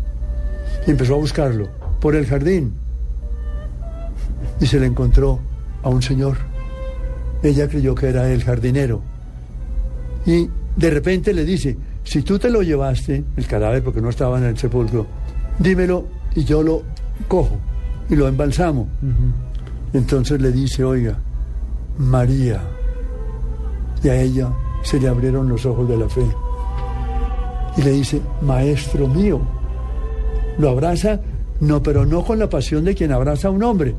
[0.87, 1.67] Y empezó a buscarlo
[1.99, 2.73] por el jardín.
[4.59, 5.39] Y se le encontró
[5.83, 6.37] a un señor.
[7.43, 9.01] Ella creyó que era el jardinero.
[10.25, 14.37] Y de repente le dice, si tú te lo llevaste, el cadáver porque no estaba
[14.37, 15.05] en el sepulcro,
[15.59, 16.83] dímelo y yo lo
[17.27, 17.57] cojo
[18.09, 18.87] y lo embalsamo.
[19.93, 21.17] Entonces le dice, oiga,
[21.97, 22.61] María.
[24.03, 24.51] Y a ella
[24.83, 26.25] se le abrieron los ojos de la fe.
[27.77, 29.41] Y le dice, maestro mío.
[30.57, 31.19] Lo abraza,
[31.59, 33.95] no, pero no con la pasión de quien abraza a un hombre,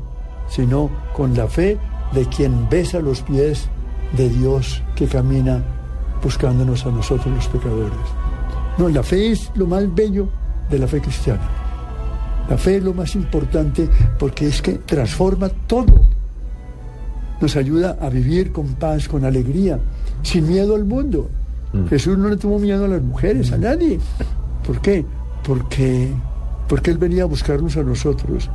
[0.47, 1.77] sino con la fe
[2.13, 3.67] de quien besa los pies
[4.15, 5.63] de Dios que camina
[6.23, 7.97] buscándonos a nosotros los pecadores.
[8.77, 10.29] No, la fe es lo más bello
[10.69, 11.41] de la fe cristiana.
[12.49, 16.07] La fe es lo más importante porque es que transforma todo.
[17.41, 19.79] Nos ayuda a vivir con paz, con alegría,
[20.23, 21.29] sin miedo al mundo.
[21.89, 23.99] Jesús no le tuvo miedo a las mujeres, a nadie.
[24.65, 25.05] ¿Por qué?
[25.45, 26.09] Porque,
[26.67, 28.49] porque Él venía a buscarnos a nosotros,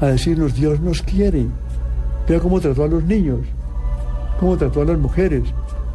[0.00, 1.46] a decirnos, Dios nos quiere.
[2.28, 3.40] Vea cómo trató a los niños,
[4.38, 5.44] cómo trató a las mujeres,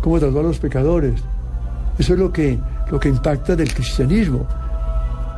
[0.02, 1.22] cómo trató a los pecadores.
[1.98, 2.58] Eso es lo que,
[2.90, 4.48] lo que impacta del cristianismo,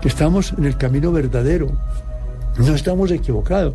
[0.01, 1.67] que estamos en el camino verdadero,
[2.57, 3.73] no estamos equivocados.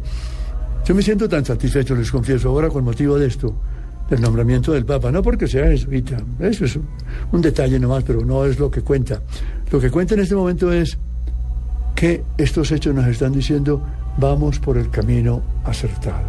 [0.85, 3.55] Yo me siento tan satisfecho, les confieso, ahora con motivo de esto,
[4.09, 6.79] del nombramiento del Papa, no porque sea jesuita, eso es
[7.31, 9.21] un, detalle nomás, pero no es lo que cuenta.
[9.71, 10.97] Lo que cuenta en este momento es
[11.95, 13.83] que estos hechos nos están diciendo,
[14.19, 16.25] vamos por el camino acertado,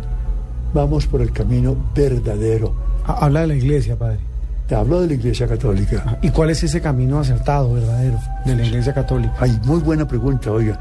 [0.74, 2.74] vamos por el camino verdadero.
[3.06, 4.20] Ha- Habla de la iglesia, padre.
[4.68, 6.20] Te hablo de la Iglesia Católica.
[6.22, 9.34] ¿Y cuál es ese camino acertado, verdadero, de la iglesia católica?
[9.40, 10.80] Ay, muy buena pregunta, oiga.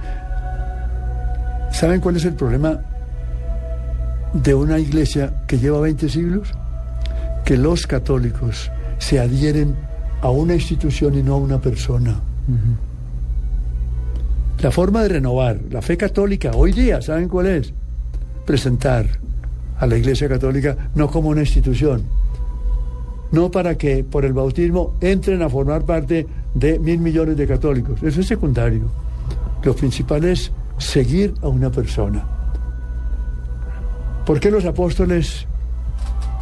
[1.73, 2.81] ¿Saben cuál es el problema
[4.35, 6.53] de una iglesia que lleva 20 siglos?
[7.47, 9.75] Que los católicos se adhieren
[10.21, 12.17] a una institución y no a una persona.
[14.61, 17.73] La forma de renovar la fe católica hoy día, ¿saben cuál es?
[18.45, 19.07] Presentar
[19.79, 22.03] a la iglesia católica no como una institución,
[23.31, 28.03] no para que por el bautismo entren a formar parte de mil millones de católicos.
[28.03, 28.91] Eso es secundario.
[29.63, 32.27] Lo principal es seguir a una persona.
[34.27, 35.47] ¿Por qué los apóstoles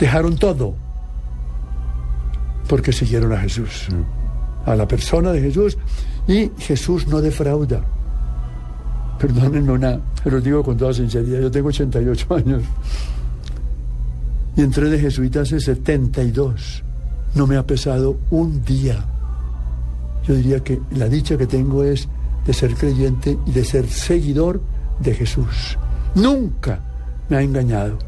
[0.01, 0.75] dejaron todo?
[2.67, 3.89] Porque siguieron a Jesús,
[4.65, 5.77] a la persona de Jesús,
[6.27, 7.83] y Jesús no defrauda.
[9.19, 12.63] Perdónenme una, los digo con toda sinceridad, yo tengo 88 años
[14.57, 16.83] y entré de jesuita hace 72.
[17.35, 19.05] No me ha pesado un día.
[20.27, 22.09] Yo diría que la dicha que tengo es
[22.47, 24.61] de ser creyente y de ser seguidor
[25.01, 25.77] de Jesús.
[26.15, 26.81] Nunca
[27.29, 27.99] me ha engañado.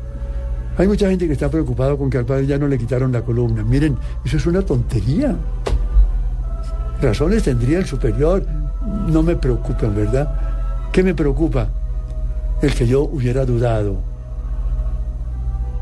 [0.78, 3.22] Hay mucha gente que está preocupada con que al padre ya no le quitaron la
[3.22, 3.62] columna.
[3.62, 5.36] Miren, eso es una tontería.
[7.02, 8.46] Razones tendría el superior.
[9.08, 10.57] No me preocupan, ¿verdad?
[10.92, 11.68] ¿Qué me preocupa?
[12.60, 14.00] El que yo hubiera dudado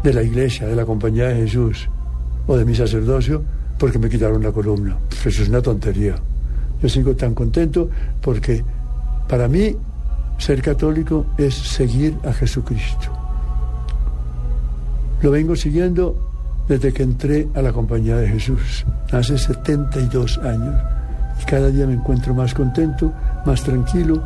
[0.02, 1.88] de la iglesia, de la compañía de Jesús
[2.46, 3.42] o de mi sacerdocio
[3.78, 4.96] porque me quitaron la columna.
[5.24, 6.16] Eso es una tontería.
[6.82, 7.88] Yo sigo tan contento
[8.20, 8.62] porque
[9.28, 9.74] para mí
[10.38, 13.08] ser católico es seguir a Jesucristo.
[15.22, 16.14] Lo vengo siguiendo
[16.68, 20.74] desde que entré a la compañía de Jesús, hace 72 años.
[21.40, 23.12] Y cada día me encuentro más contento,
[23.44, 24.22] más tranquilo.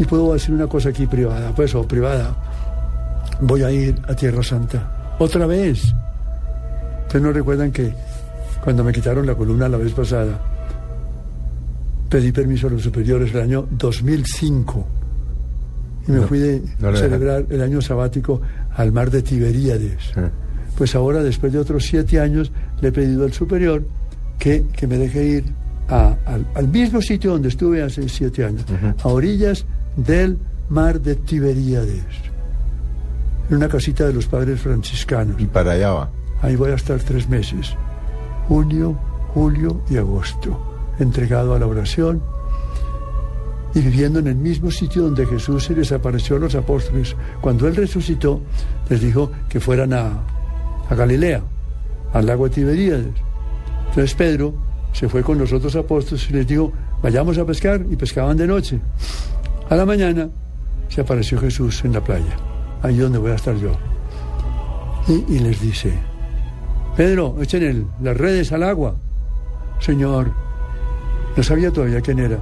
[0.00, 2.34] Y puedo decir una cosa aquí privada, pues, o privada.
[3.42, 5.14] Voy a ir a Tierra Santa.
[5.18, 5.92] Otra vez.
[7.06, 7.92] Ustedes no recuerdan que
[8.64, 10.38] cuando me quitaron la columna la vez pasada,
[12.08, 14.86] pedí permiso a los superiores el año 2005
[16.08, 18.40] y me No, fui de no le celebrar el año sabático
[18.76, 20.12] al mar de Tiberíades.
[20.16, 20.28] Ah.
[20.76, 23.84] Pues ahora, después de otros siete años, le he pedido al superior
[24.38, 25.44] que, que me deje ir
[25.88, 28.64] a- al, al mismo sitio donde estuve hace siete años,
[29.02, 30.38] a orillas del
[30.68, 32.04] mar de Tiberíades,
[33.48, 35.40] en una casita de los padres franciscanos.
[35.40, 36.10] Y para allá va.
[36.42, 37.76] Ahí voy a estar tres meses,
[38.48, 38.98] junio,
[39.34, 40.66] julio y agosto.
[40.98, 42.22] entregado a la oración
[43.74, 47.16] y viviendo en el mismo sitio donde Jesús se les apareció a los apóstoles.
[47.40, 48.40] Cuando Él resucitó,
[48.88, 50.10] les dijo que fueran a,
[50.88, 51.42] a Galilea,
[52.12, 53.14] al lago de Tiberíades.
[53.88, 54.54] Entonces Pedro
[54.92, 56.72] se fue con los otros apóstoles y les dijo,
[57.02, 58.80] vayamos a pescar, y pescaban de noche.
[59.70, 60.28] A la mañana
[60.88, 62.36] se apareció Jesús en la playa,
[62.82, 63.70] ahí donde voy a estar yo.
[65.06, 65.92] Y, les dice,
[66.96, 68.96] Pedro, echen las redes al agua.
[69.78, 70.32] Señor,
[71.36, 72.40] no sabía todavía quién era.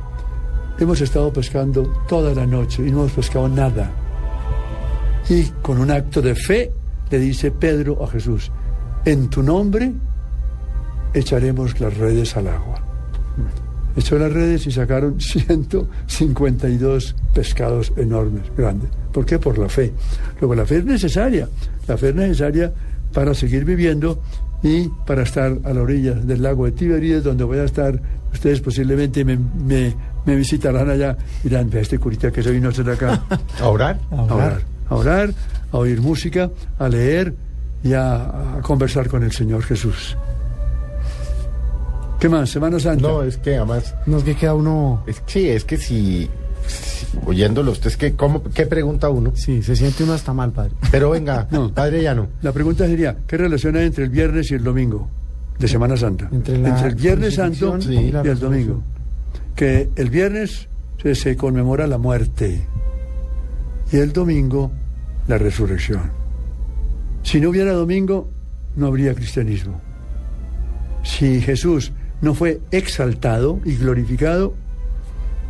[0.78, 3.90] Hemos estado pescando toda la noche y no hemos pescado nada.
[5.28, 6.72] Y con un acto de fe
[7.10, 8.50] le dice Pedro a Jesús,
[9.04, 9.92] en tu nombre
[11.12, 12.87] echaremos las redes al agua.
[13.98, 15.20] Echó las redes y sacaron
[16.06, 18.90] 152 pescados enormes, grandes.
[19.12, 19.38] ¿Por qué?
[19.38, 19.92] Por la fe.
[20.40, 21.48] Luego la fe es necesaria.
[21.86, 22.72] La fe es necesaria
[23.12, 24.20] para seguir viviendo
[24.62, 28.00] y para estar a la orilla del lago de Tiberíades, donde voy a estar.
[28.32, 29.94] Ustedes posiblemente me, me-
[30.26, 33.22] me visitarán allá y dirán, vea este curita que se vino a hacer acá.
[33.60, 33.98] ¿A orar?
[34.10, 34.36] A a orar.
[34.36, 35.34] orar, a orar,
[35.72, 37.34] a oír música, a leer
[37.82, 40.16] y a, a conversar con el Señor Jesús.
[42.20, 42.50] ¿Qué más?
[42.50, 43.06] Semana Santa.
[43.06, 46.28] No, es que además, No es que queda uno, es, sí, es que si,
[46.66, 49.32] si- oyéndolo, usted es que, ¿cómo, ¿qué pregunta uno?
[49.36, 50.72] sí, se siente uno hasta mal, padre.
[50.90, 51.72] Pero venga, No.
[51.72, 52.28] padre Llano.
[52.42, 55.08] La pregunta sería, ¿qué relación hay entre el viernes y el domingo
[55.58, 56.28] de Semana Santa?
[56.32, 58.82] Entre la el Viernes Santo y, el domingo.
[59.54, 60.68] Que el viernes
[61.00, 62.66] se, se conmemora la muerte
[63.92, 64.72] y el domingo
[65.28, 66.10] la resurrección.
[67.22, 68.28] Si no hubiera domingo,
[68.76, 69.80] no habría cristianismo.
[71.04, 74.54] Si Jesús no fue exaltado y glorificado,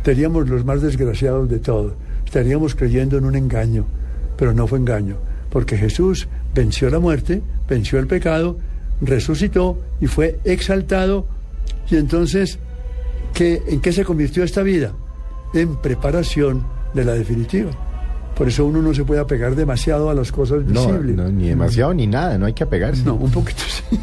[0.03, 1.93] seríamos los más desgraciados de todos.
[2.25, 3.85] Estaríamos creyendo en un engaño,
[4.37, 5.17] pero no fue engaño,
[5.49, 8.57] porque Jesús venció la muerte, venció el pecado,
[9.01, 11.25] resucitó y fue exaltado.
[11.89, 12.59] Y entonces,
[13.33, 14.93] ¿qué, ¿en qué se convirtió esta vida?
[15.53, 17.88] En preparación de la definitiva.
[18.39, 21.15] Por eso uno no se puede apegar demasiado a las cosas No, visibles.
[21.17, 23.03] no, ni demasiado ni nada, no hay que apegarse.
[23.03, 23.99] No, un poquito sí.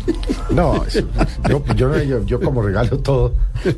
[0.54, 0.84] No,
[1.48, 3.32] yo, yo, no- yo, yo como regalo todo.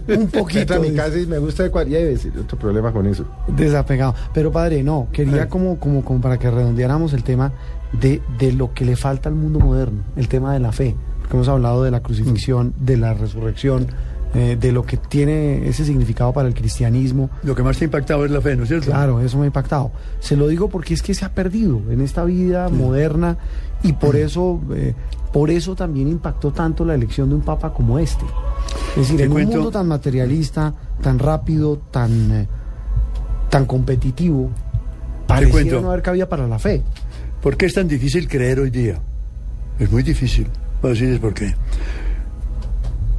[0.08, 3.06] Un poquito a mi casa y me gusta de cual, y decir, otro problema con
[3.06, 3.24] eso.
[3.46, 4.14] Desapegado.
[4.34, 7.52] Pero padre, no, quería como, como, como para que redondeáramos el tema
[7.92, 10.94] de, de lo que le falta al mundo moderno, el tema de la fe.
[11.20, 13.86] Porque hemos hablado de la crucifixión, de la resurrección,
[14.34, 17.30] eh, de lo que tiene ese significado para el cristianismo.
[17.42, 18.86] Lo que más te ha impactado es la fe, ¿no es cierto?
[18.90, 19.90] Claro, eso me ha impactado.
[20.20, 23.38] Se lo digo porque es que se ha perdido en esta vida moderna
[23.82, 24.94] y por eso, eh,
[25.32, 28.24] por eso también impactó tanto la elección de un papa como este.
[28.96, 32.48] Es decir, en cuento- un mundo tan materialista, tan rápido, tan, eh,
[33.50, 34.50] tan competitivo,
[35.26, 36.82] pareciera no haber cabida para la fe.
[37.42, 38.98] ¿Por qué es tan difícil creer hoy día?
[39.78, 40.48] Es muy difícil.
[40.82, 41.54] Voy a decirles por qué.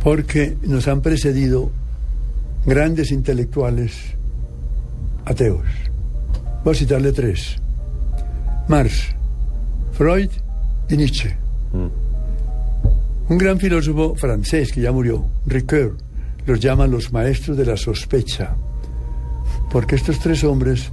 [0.04, 1.72] Porque nos han precedido
[2.66, 4.16] grandes intelectuales
[5.26, 5.66] ateos.
[6.64, 7.58] Voy a citarle tres.
[8.68, 9.16] Marx,
[9.94, 10.30] Freud
[10.90, 11.36] y Nietzsche.
[13.30, 15.96] Un gran filósofo francés que ya murió, Ricoeur,
[16.46, 18.56] los llama los maestros de la sospecha.
[19.72, 20.92] Porque estos tres hombres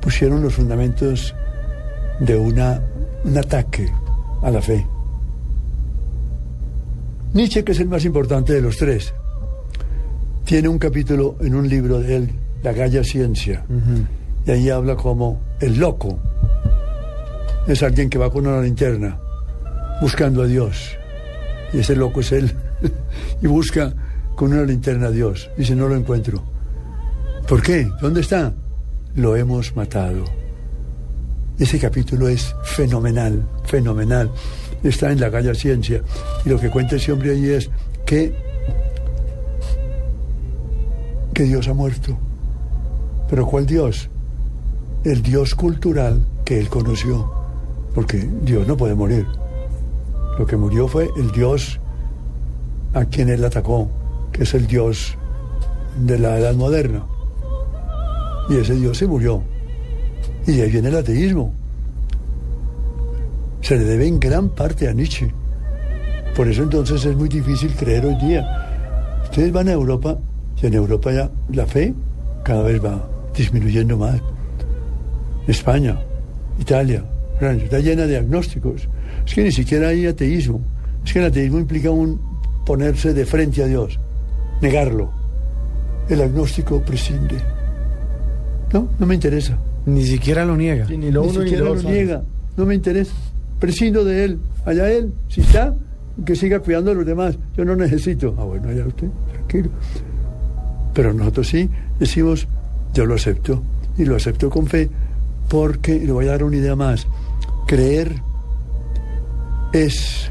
[0.00, 1.34] pusieron los fundamentos
[2.20, 2.80] de una,
[3.24, 3.90] un ataque
[4.42, 4.86] a la fe.
[7.34, 9.12] Nietzsche, que es el más importante de los tres,
[10.44, 12.30] tiene un capítulo en un libro de él,
[12.62, 13.64] La Galla Ciencia,
[14.46, 16.18] y ahí habla como el loco
[17.66, 19.18] es alguien que va con una linterna
[20.00, 20.96] buscando a Dios,
[21.72, 22.54] y ese loco es él,
[23.42, 23.94] y busca
[24.36, 26.42] con una linterna a Dios, dice, no lo encuentro.
[27.48, 27.88] ¿Por qué?
[28.00, 28.52] ¿Dónde está?
[29.14, 30.24] Lo hemos matado.
[31.58, 34.30] Ese capítulo es fenomenal, fenomenal.
[34.84, 36.02] Está en la Galla Ciencia.
[36.44, 37.70] Y lo que cuenta ese hombre allí es
[38.04, 38.34] que,
[41.32, 42.16] que Dios ha muerto.
[43.28, 44.10] ¿Pero cuál Dios?
[45.02, 47.32] El Dios cultural que él conoció.
[47.94, 49.26] Porque Dios no puede morir.
[50.38, 51.80] Lo que murió fue el Dios
[52.92, 53.88] a quien él atacó,
[54.32, 55.16] que es el Dios
[55.98, 57.06] de la edad moderna.
[58.50, 59.42] Y ese Dios se murió.
[60.46, 61.54] Y ahí viene el ateísmo.
[63.64, 65.32] Se le debe en gran parte a Nietzsche.
[66.36, 68.44] Por eso entonces es muy difícil creer hoy día.
[69.24, 70.18] Ustedes van a Europa
[70.62, 71.94] y en Europa ya la fe
[72.44, 74.20] cada vez va disminuyendo más.
[75.48, 75.98] España,
[76.60, 77.04] Italia,
[77.38, 78.86] Francia, está llena de agnósticos.
[79.26, 80.60] Es que ni siquiera hay ateísmo.
[81.02, 82.20] Es que el ateísmo implica un
[82.66, 83.98] ponerse de frente a Dios,
[84.60, 85.10] negarlo.
[86.10, 87.36] El agnóstico prescinde.
[88.74, 89.56] No, no me interesa.
[89.86, 90.84] Ni siquiera lo niega.
[90.84, 91.90] ni lo Ni uno ni siquiera lo lo otro.
[91.90, 92.22] niega.
[92.58, 93.14] No me interesa.
[93.64, 94.40] Prescindo de él.
[94.66, 95.74] Allá él, si está,
[96.22, 97.38] que siga cuidando a los demás.
[97.56, 98.34] Yo no necesito.
[98.36, 99.70] Ah, bueno, ya usted, tranquilo.
[100.92, 102.46] Pero nosotros sí decimos,
[102.92, 103.62] yo lo acepto.
[103.96, 104.90] Y lo acepto con fe
[105.48, 107.06] porque, le voy a dar una idea más,
[107.66, 108.16] creer
[109.72, 110.30] es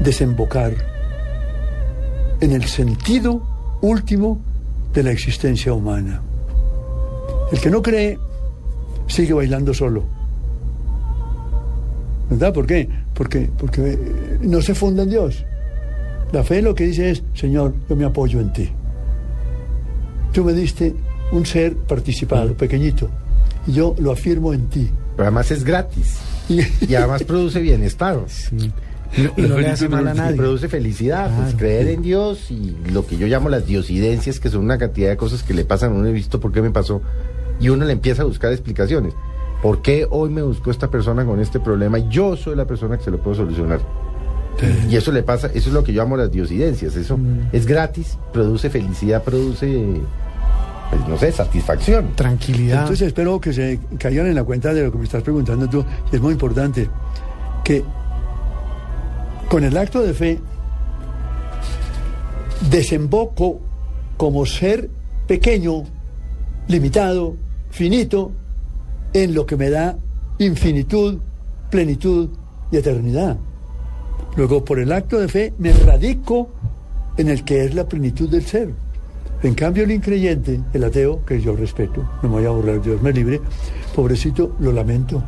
[0.00, 0.74] desembocar
[2.40, 4.40] en el sentido último
[4.92, 6.20] de la existencia humana.
[7.52, 8.18] El que no cree
[9.06, 10.21] sigue bailando solo.
[12.32, 12.54] ¿Verdad?
[12.54, 12.88] ¿Por qué?
[13.12, 13.98] Porque, porque
[14.40, 15.44] no se funda en Dios.
[16.32, 18.70] La fe lo que dice es, Señor, yo me apoyo en ti.
[20.32, 20.94] Tú me diste
[21.30, 23.10] un ser participado, pequeñito,
[23.66, 24.90] y yo lo afirmo en ti.
[25.14, 26.20] Pero además es gratis.
[26.48, 28.18] Y, además produce bienestar.
[28.52, 28.72] Y,
[29.42, 30.38] no le hace mal a nadie.
[30.38, 34.62] produce felicidad, pues creer en Dios y lo que yo llamo las diosidencias, que son
[34.62, 37.02] una cantidad de cosas que le pasan, uno he visto por qué me pasó,
[37.60, 39.12] y uno le empieza a buscar explicaciones.
[39.62, 41.98] ¿Por qué hoy me buscó esta persona con este problema?
[41.98, 43.80] y Yo soy la persona que se lo puedo solucionar.
[44.90, 47.48] Y eso le pasa, eso es lo que yo llamo las diosidencias, eso mm.
[47.52, 50.00] es gratis, produce felicidad, produce
[50.90, 52.12] pues, no sé, satisfacción.
[52.14, 52.82] Tranquilidad.
[52.82, 55.84] Entonces espero que se caigan en la cuenta de lo que me estás preguntando tú.
[56.12, 56.88] Es muy importante
[57.64, 57.82] que
[59.48, 60.38] con el acto de fe
[62.70, 63.60] desemboco
[64.16, 64.90] como ser
[65.26, 65.84] pequeño,
[66.68, 67.36] limitado,
[67.70, 68.32] finito,
[69.12, 69.98] en lo que me da
[70.38, 71.18] infinitud,
[71.70, 72.28] plenitud
[72.70, 73.36] y eternidad.
[74.36, 76.50] Luego, por el acto de fe, me radico
[77.16, 78.70] en el que es la plenitud del ser.
[79.42, 83.02] En cambio, el increyente, el ateo, que yo respeto, no me voy a borrar, Dios
[83.02, 83.40] me libre,
[83.94, 85.22] pobrecito, lo lamento.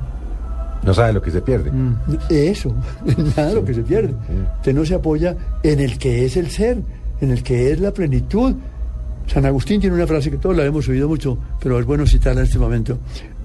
[0.85, 1.71] No sabe lo que se pierde.
[1.71, 1.97] Mm.
[2.31, 2.75] Eso,
[3.37, 4.15] nada de lo que se pierde.
[4.57, 6.79] Usted no se apoya en el que es el ser,
[7.21, 8.55] en el que es la plenitud.
[9.27, 12.43] San Agustín tiene una frase que todos la hemos oído mucho, pero es bueno citarla
[12.43, 12.99] en este momento.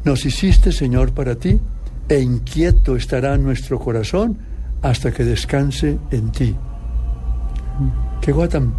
[0.03, 1.59] Nos hiciste, Señor, para ti,
[2.07, 4.37] e inquieto estará nuestro corazón
[4.81, 6.55] hasta que descanse en ti.
[8.21, 8.73] Qué cosa tan,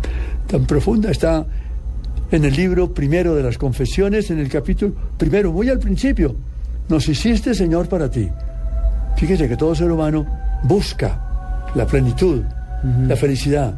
[0.47, 1.47] tan profunda está
[2.31, 6.37] en el libro primero de las confesiones, en el capítulo primero, muy al principio.
[6.89, 8.29] Nos hiciste, Señor, para ti.
[9.16, 10.27] Fíjese que todo ser humano
[10.64, 12.43] busca la plenitud,
[13.07, 13.75] la felicidad.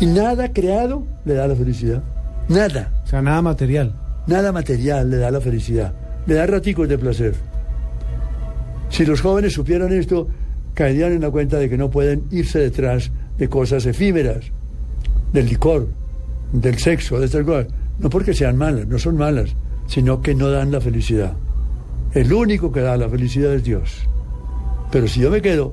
[0.00, 2.02] Y nada creado le da la felicidad.
[2.48, 2.92] Nada.
[3.04, 3.94] O sea, nada material.
[4.26, 5.92] Nada material le da la felicidad.
[6.28, 7.34] Le da raticos de placer.
[8.90, 10.28] Si los jóvenes supieran esto,
[10.74, 14.52] caerían en la cuenta de que no pueden irse detrás de cosas efímeras,
[15.32, 15.88] del licor,
[16.52, 17.68] del sexo, de estas cosas.
[17.98, 19.56] No porque sean malas, no son malas,
[19.86, 21.32] sino que no dan la felicidad.
[22.12, 24.06] El único que da la felicidad es Dios.
[24.92, 25.72] Pero si yo me quedo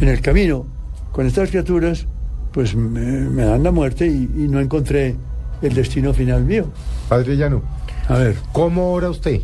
[0.00, 0.66] en el camino
[1.12, 2.08] con estas criaturas,
[2.52, 5.14] pues me, dan la muerte y, no encontré
[5.62, 6.66] el destino final mío.
[7.08, 7.62] Padre Llano,
[8.08, 8.34] a ver.
[8.50, 9.40] ¿Cómo ora usted?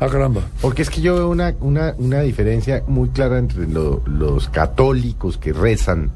[0.00, 0.42] Ah, caramba.
[0.60, 5.52] Porque es que yo veo una, una, una diferencia muy clara entre los católicos que
[5.52, 6.10] rezan,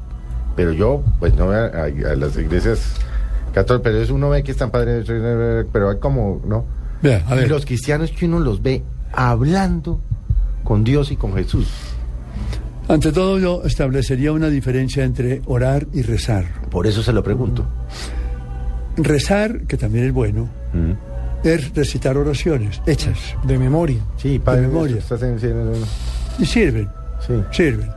[0.55, 2.95] pero yo, pues no a, a, las iglesias
[3.53, 5.05] católicas, pero es uno ve que están padres,
[5.71, 6.65] pero hay como, ¿no?
[7.27, 7.45] a ver.
[7.45, 9.99] Y los cristianos que uno los ve hablando
[10.63, 11.69] con Dios y con Jesús.
[12.87, 16.45] Ante todo yo establecería una diferencia entre orar y rezar.
[16.69, 17.65] Por eso se lo pregunto.
[18.97, 20.49] Rezar, que también es bueno,
[21.43, 23.35] es recitar oraciones hechas.
[23.43, 23.99] De memoria.
[24.17, 24.97] Sí, padre, de memoria.
[26.39, 26.89] Y sirven.
[27.25, 27.33] Sí.
[27.51, 27.89] Sirven.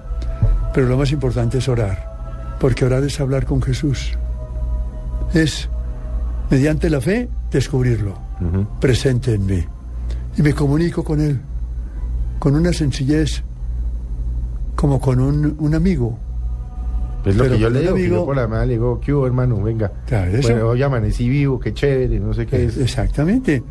[0.74, 2.56] Pero lo más importante es orar.
[2.60, 4.12] Porque orar es hablar con Jesús.
[5.32, 5.68] Es,
[6.50, 8.18] mediante la fe, descubrirlo.
[8.80, 9.64] Presente en mí.
[10.36, 11.40] Y me comunico con Él.
[12.38, 13.42] Con una sencillez
[14.74, 16.18] como con un, un amigo.
[17.26, 19.60] Es lo que yo le digo, amigo, por la madre le digo, ¿qué hubo, hermano?
[19.60, 19.90] Venga.
[20.06, 20.48] Claro, eso.
[20.48, 22.76] Bueno, hoy amanecí vivo, qué chévere, no sé qué es.
[22.78, 23.62] Exactamente.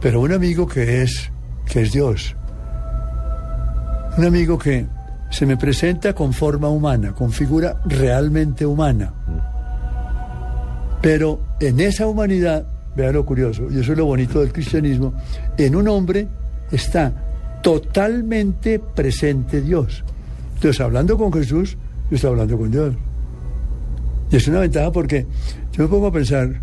[0.00, 1.30] Pero un amigo que es,
[1.64, 2.36] que es Dios.
[4.18, 4.86] Un amigo que
[5.30, 9.12] se me presenta con forma humana, con figura realmente humana.
[11.00, 15.14] Pero en esa humanidad, vea lo curioso, y eso es lo bonito del cristianismo,
[15.56, 16.28] en un hombre
[16.70, 17.12] está
[17.62, 20.04] totalmente presente Dios.
[20.54, 21.76] Entonces, hablando con Jesús,
[22.10, 22.94] yo estoy hablando con Dios.
[24.30, 25.26] Y es una ventaja porque
[25.72, 26.60] yo me pongo a pensar,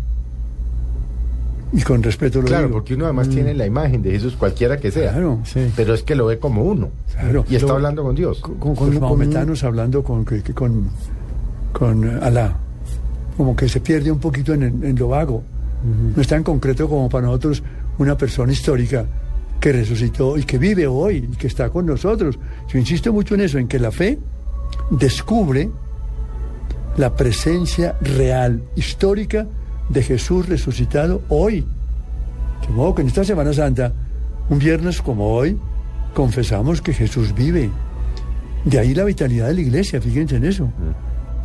[1.72, 3.30] y con respeto lo Claro, porque uno además mm.
[3.30, 5.12] tiene la imagen de Jesús, cualquiera que sea.
[5.12, 5.72] Claro, sí.
[5.74, 6.90] Pero es que lo ve como uno.
[7.12, 7.46] Claro.
[7.48, 8.40] Y está hablando con Dios.
[8.40, 10.90] Con, con, los maometanos hablando con, con,
[11.72, 12.58] con Alá.
[13.36, 15.42] Como que se pierde un poquito en, lo vago.
[16.14, 17.62] No es tan concreto como para nosotros
[17.98, 19.04] una persona histórica
[19.58, 22.38] que resucitó y que vive hoy y que está con nosotros.
[22.68, 24.18] Yo insisto mucho en eso, en que la fe
[24.90, 25.70] descubre
[26.96, 29.46] la presencia real, histórica
[29.88, 31.66] de Jesús resucitado hoy.
[32.66, 33.92] De modo que en esta Semana Santa,
[34.48, 35.58] un viernes como hoy,
[36.14, 37.70] confesamos que Jesús vive.
[38.64, 40.72] De ahí la vitalidad de la iglesia, fíjense en eso.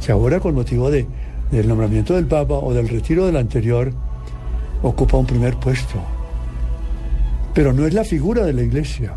[0.04, 1.08] que ahora con motivo de,
[1.52, 3.92] del nombramiento del Papa o del retiro del anterior,
[4.84, 6.00] ocupa un primer puesto.
[7.54, 9.14] Pero no es la figura de la iglesia,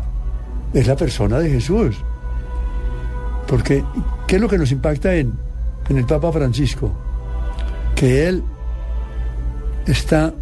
[0.73, 1.95] es la persona de Jesús.
[3.51, 3.83] Porque,
[4.27, 5.33] ¿qué es lo que nos impacta en,
[5.89, 6.89] en el Papa Francisco?
[7.93, 8.41] Que él
[9.85, 10.33] está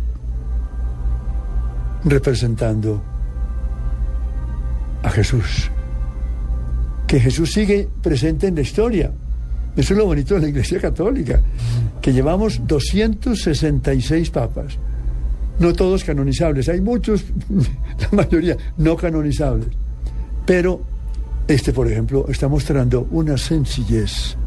[2.05, 3.01] representando
[5.01, 5.71] a Jesús.
[7.07, 9.11] Que Jesús sigue presente en la historia.
[9.75, 11.41] Eso es lo bonito de la Iglesia Católica,
[12.03, 14.77] que llevamos 266 papas,
[15.57, 19.69] no todos canonizables, hay muchos, la mayoría no canonizables,
[20.45, 20.98] pero
[21.49, 24.37] este, por ejemplo, está mostrando una sencillez,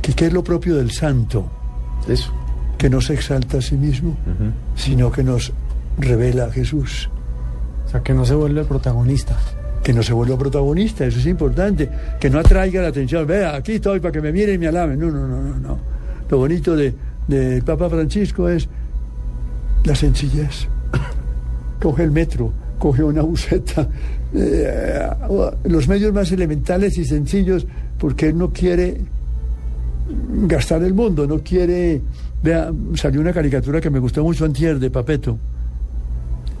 [0.00, 1.50] que, que es lo propio del santo.
[2.08, 2.32] Eso.
[2.78, 4.16] Que no se exalta a sí mismo,
[4.76, 5.52] sino que nos
[5.98, 7.10] revela a Jesús.
[7.86, 9.36] O sea, que no se vuelve el protagonista.
[9.82, 11.90] Que no se vuelva protagonista, eso es importante.
[12.20, 13.26] Que no atraiga la atención.
[13.26, 15.00] Vea, aquí estoy para que me miren y me alaben.
[15.00, 15.78] No, no, no, no, no.
[16.28, 16.94] Lo bonito del
[17.26, 18.68] de Papa Francisco es
[19.84, 20.68] la sencillez.
[21.82, 22.52] Coge el metro,
[22.82, 23.88] coge una buseta,
[24.34, 25.08] eh,
[25.62, 27.64] los medios más elementales y sencillos,
[27.96, 29.00] porque él no quiere
[30.48, 32.02] gastar el mundo, no quiere...
[32.42, 35.38] Vea, salió una caricatura que me gustó mucho antier de Papeto,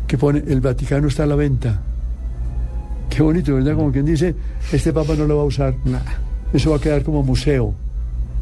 [0.06, 1.82] que pone, el Vaticano está a la venta.
[3.10, 3.74] Qué bonito, ¿verdad?
[3.74, 4.32] Como quien dice,
[4.72, 5.74] este Papa no lo va a usar.
[6.52, 7.74] Eso va a quedar como museo.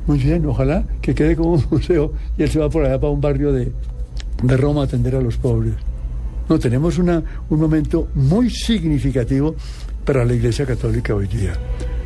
[0.07, 3.11] Muy bien, ojalá que quede como un museo y él se va por allá para
[3.11, 3.73] un barrio de,
[4.43, 5.73] de Roma a atender a los pobres.
[6.51, 9.55] No, tenemos una, un momento muy significativo
[10.05, 11.53] para la Iglesia Católica hoy día.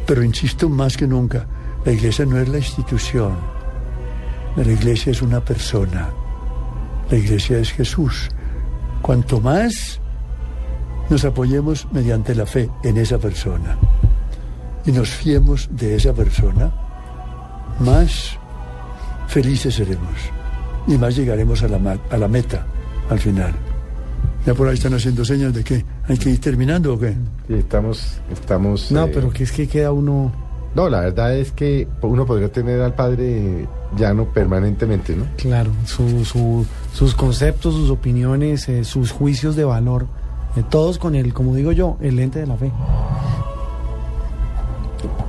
[0.07, 1.47] Pero insisto más que nunca,
[1.82, 3.32] la Iglesia no es la institución.
[4.55, 6.11] La Iglesia es una persona.
[7.11, 8.28] La Iglesia es Jesús.
[9.01, 9.99] Cuanto más
[11.09, 13.78] nos apoyemos mediante la fe en esa persona
[14.84, 16.70] y nos fiemos de esa persona,
[17.80, 18.38] más
[19.26, 20.18] felices seremos
[20.86, 22.66] y más llegaremos a la, a la meta
[23.09, 23.74] al final.
[24.47, 27.14] Ya por ahí están haciendo señas de que hay que ir terminando o qué.
[27.49, 28.92] Sí, estamos, estamos.
[28.92, 30.32] No, eh, pero que es que queda uno.
[30.74, 33.66] No, la verdad es que uno podría tener al padre
[33.97, 35.24] llano permanentemente, ¿no?
[35.36, 40.07] Claro, su, su, sus conceptos, sus opiniones, eh, sus juicios de valor,
[40.57, 42.72] eh, todos con el, como digo yo, el lente de la fe.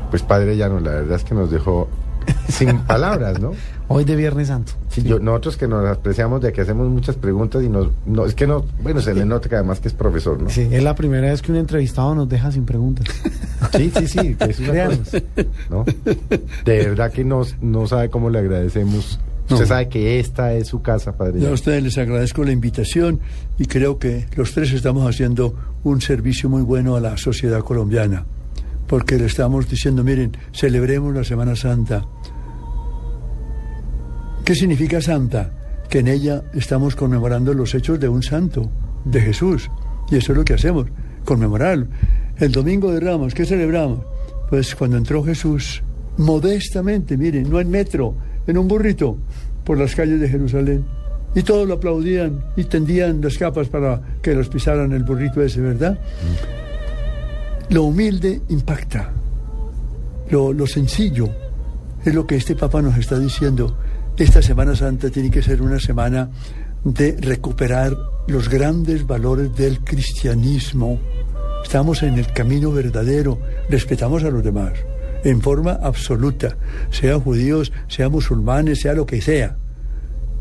[0.10, 1.88] Pues padre llano, la verdad es que nos dejó
[2.50, 3.52] sin palabras, ¿no?
[3.88, 4.74] Hoy de Viernes Santo.
[4.90, 8.34] Sí, Yo, nosotros que nos apreciamos de que hacemos muchas preguntas y nos, no, es
[8.34, 10.50] que no, bueno, se le nota que además que es profesor, ¿no?
[10.50, 13.06] Sí, es la primera vez que un entrevistado nos deja sin preguntas.
[13.76, 14.98] Sí, sí, sí, que es una Créanos.
[15.00, 15.22] cosa,
[15.70, 15.86] ¿no?
[16.66, 19.20] De verdad que nos, no sabe cómo le agradecemos.
[19.44, 19.66] Usted No.
[19.68, 21.40] sabe que esta es su casa, padre.
[21.40, 23.20] Yo a ustedes les agradezco la invitación
[23.60, 28.26] y creo que los tres estamos haciendo un servicio muy bueno a la sociedad colombiana,
[28.88, 32.06] porque le estamos diciendo, miren, celebremos la Semana Santa.
[34.46, 35.50] ¿Qué significa santa?
[35.90, 38.70] Que en ella estamos conmemorando los hechos de un santo,
[39.04, 39.72] de Jesús.
[40.12, 40.86] Y eso es lo que hacemos,
[41.26, 41.88] conmemorar.
[42.38, 44.02] El domingo de Ramos, ¿qué celebramos?
[44.48, 45.82] Pues cuando entró Jesús,
[46.18, 48.14] modestamente, miren, no en metro,
[48.46, 49.18] en un burrito,
[49.64, 50.86] por las calles de Jerusalén.
[51.34, 55.60] Y todos lo aplaudían y tendían las capas para que los pisaran el burrito ese,
[55.60, 55.98] ¿verdad?
[57.70, 59.12] Lo humilde impacta.
[60.30, 61.30] Lo, lo sencillo
[62.06, 63.76] es lo que este Papa nos está diciendo.
[64.18, 66.30] Esta Semana Santa tiene que ser una semana
[66.86, 67.94] de recuperar
[68.28, 71.02] los grandes valores del cristianismo.
[71.62, 73.38] Estamos en el camino verdadero,
[73.70, 74.72] respetamos a los demás,
[75.26, 76.56] en forma absoluta,
[76.92, 79.58] sean judíos, sean musulmanes, sea lo que sea.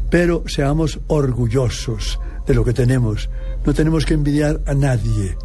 [0.09, 3.29] Pero seamos orgullosos de lo que tenemos.
[3.67, 5.37] No tenemos que envidiar a nadie.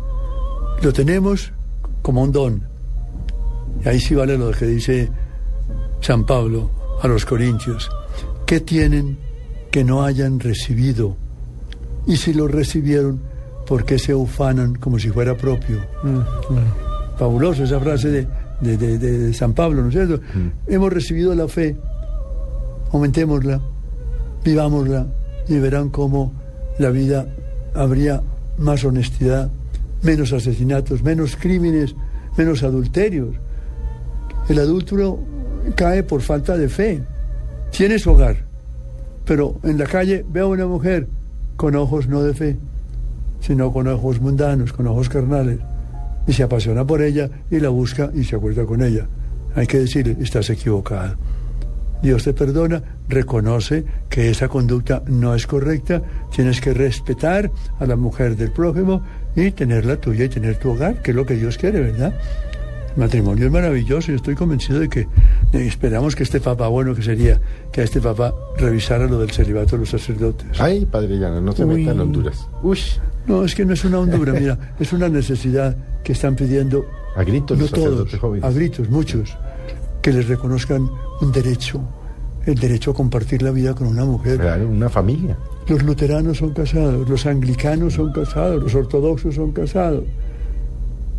[0.83, 1.51] Lo tenemos
[2.03, 2.63] como un don.
[3.83, 5.09] Y ahí sí vale lo que dice
[5.99, 6.69] San Pablo
[7.01, 7.89] a los corintios.
[8.49, 9.15] ¿Qué tienen
[9.69, 11.15] que no hayan recibido?
[12.07, 13.19] Y si lo recibieron,
[13.67, 15.77] ¿por qué se ufanan como si fuera propio?
[17.19, 18.27] Fabuloso esa frase de,
[18.61, 20.19] de- de- de- de San Pablo, ¿no es cierto?
[20.65, 21.77] Hemos recibido la fe,
[22.91, 23.61] aumentémosla,
[24.43, 25.05] vivámosla
[25.47, 26.33] y verán cómo
[26.79, 27.27] la vida
[27.75, 28.23] habría
[28.57, 29.51] más honestidad,
[30.01, 31.93] menos asesinatos, menos crímenes,
[32.35, 33.35] menos adulterios.
[34.47, 35.19] El adúltero
[35.75, 37.03] cae por falta de fe.
[37.71, 38.45] Tiene su hogar,
[39.25, 41.07] pero en la calle ve a una mujer
[41.55, 42.57] con ojos no de fe,
[43.41, 45.59] sino con ojos mundanos, con ojos carnales,
[46.27, 49.07] y se apasiona por ella y la busca y se acuerda con ella.
[49.55, 51.15] Hay que decirle, estás equivocado.
[52.01, 56.01] Dios te perdona, reconoce que esa conducta no es correcta,
[56.33, 59.03] tienes que respetar a la mujer del prójimo
[59.35, 62.13] y tener la tuya y tener tu hogar, que es lo que Dios quiere, ¿verdad?
[62.95, 64.07] El matrimonio es maravilloso.
[64.11, 65.07] Yo estoy convencido de que eh,
[65.53, 67.39] esperamos que este papa, bueno que sería
[67.71, 70.59] que a este papa revisara lo del celibato de los sacerdotes.
[70.59, 71.81] Ay, padre Llano, no se Uy.
[71.81, 72.47] meta en Honduras.
[72.63, 72.79] Uy,
[73.27, 76.85] No, es que no es una hondura, mira, es una necesidad que están pidiendo
[77.15, 78.43] a gritos no los todos, jóvenes.
[78.45, 79.37] a gritos, muchos,
[80.01, 80.89] que les reconozcan
[81.21, 81.81] un derecho,
[82.45, 84.39] el derecho a compartir la vida con una mujer.
[84.39, 85.37] Claro, una familia.
[85.67, 90.03] Los luteranos son casados, los anglicanos son casados, los ortodoxos son casados.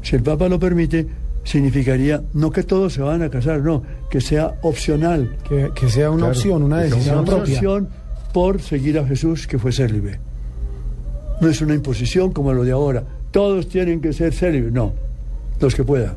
[0.02, 1.06] Si el Papa lo permite,
[1.44, 6.10] significaría no que todos se van a casar, no, que sea opcional, Que, que sea
[6.10, 7.54] una Claro, opción, una decisión una propia.
[7.54, 7.88] opción
[8.32, 10.20] por seguir a Jesús que fue célibe.
[11.40, 13.02] No es una imposición como lo de ahora.
[13.30, 14.92] Todos tienen que ser célibes, no,
[15.60, 16.14] los que puedan.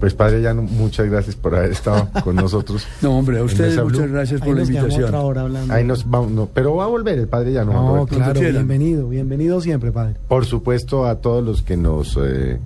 [0.00, 2.86] Pues padre Llano, muchas gracias por haber estado con nosotros.
[3.00, 5.04] No, hombre, a ustedes muchas gracias Ahí por la invitación.
[5.04, 5.72] otra hora hablando.
[5.72, 7.72] Ahí nos vamos, no, pero va a volver el padre Llano.
[7.72, 10.16] No, claro, bienvenido, bienvenido siempre, padre.
[10.28, 12.58] Por supuesto, a todos los que nos eh,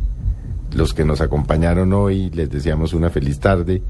[0.72, 3.82] los que nos acompañaron hoy, les deseamos una feliz tarde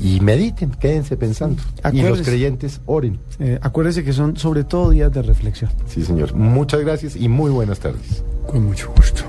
[0.00, 1.62] y mediten, quédense pensando.
[1.92, 3.20] Y los creyentes oren.
[3.38, 5.70] Eh, acuérdese que son sobre todo días de reflexión.
[5.86, 6.34] Sí, señor.
[6.34, 8.24] Muchas gracias y muy buenas tardes.
[8.46, 9.22] Con mucho gusto.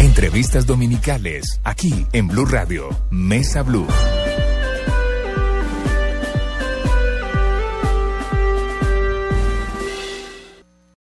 [0.00, 3.86] Entrevistas dominicales, aquí en Blue Radio, Mesa Blue.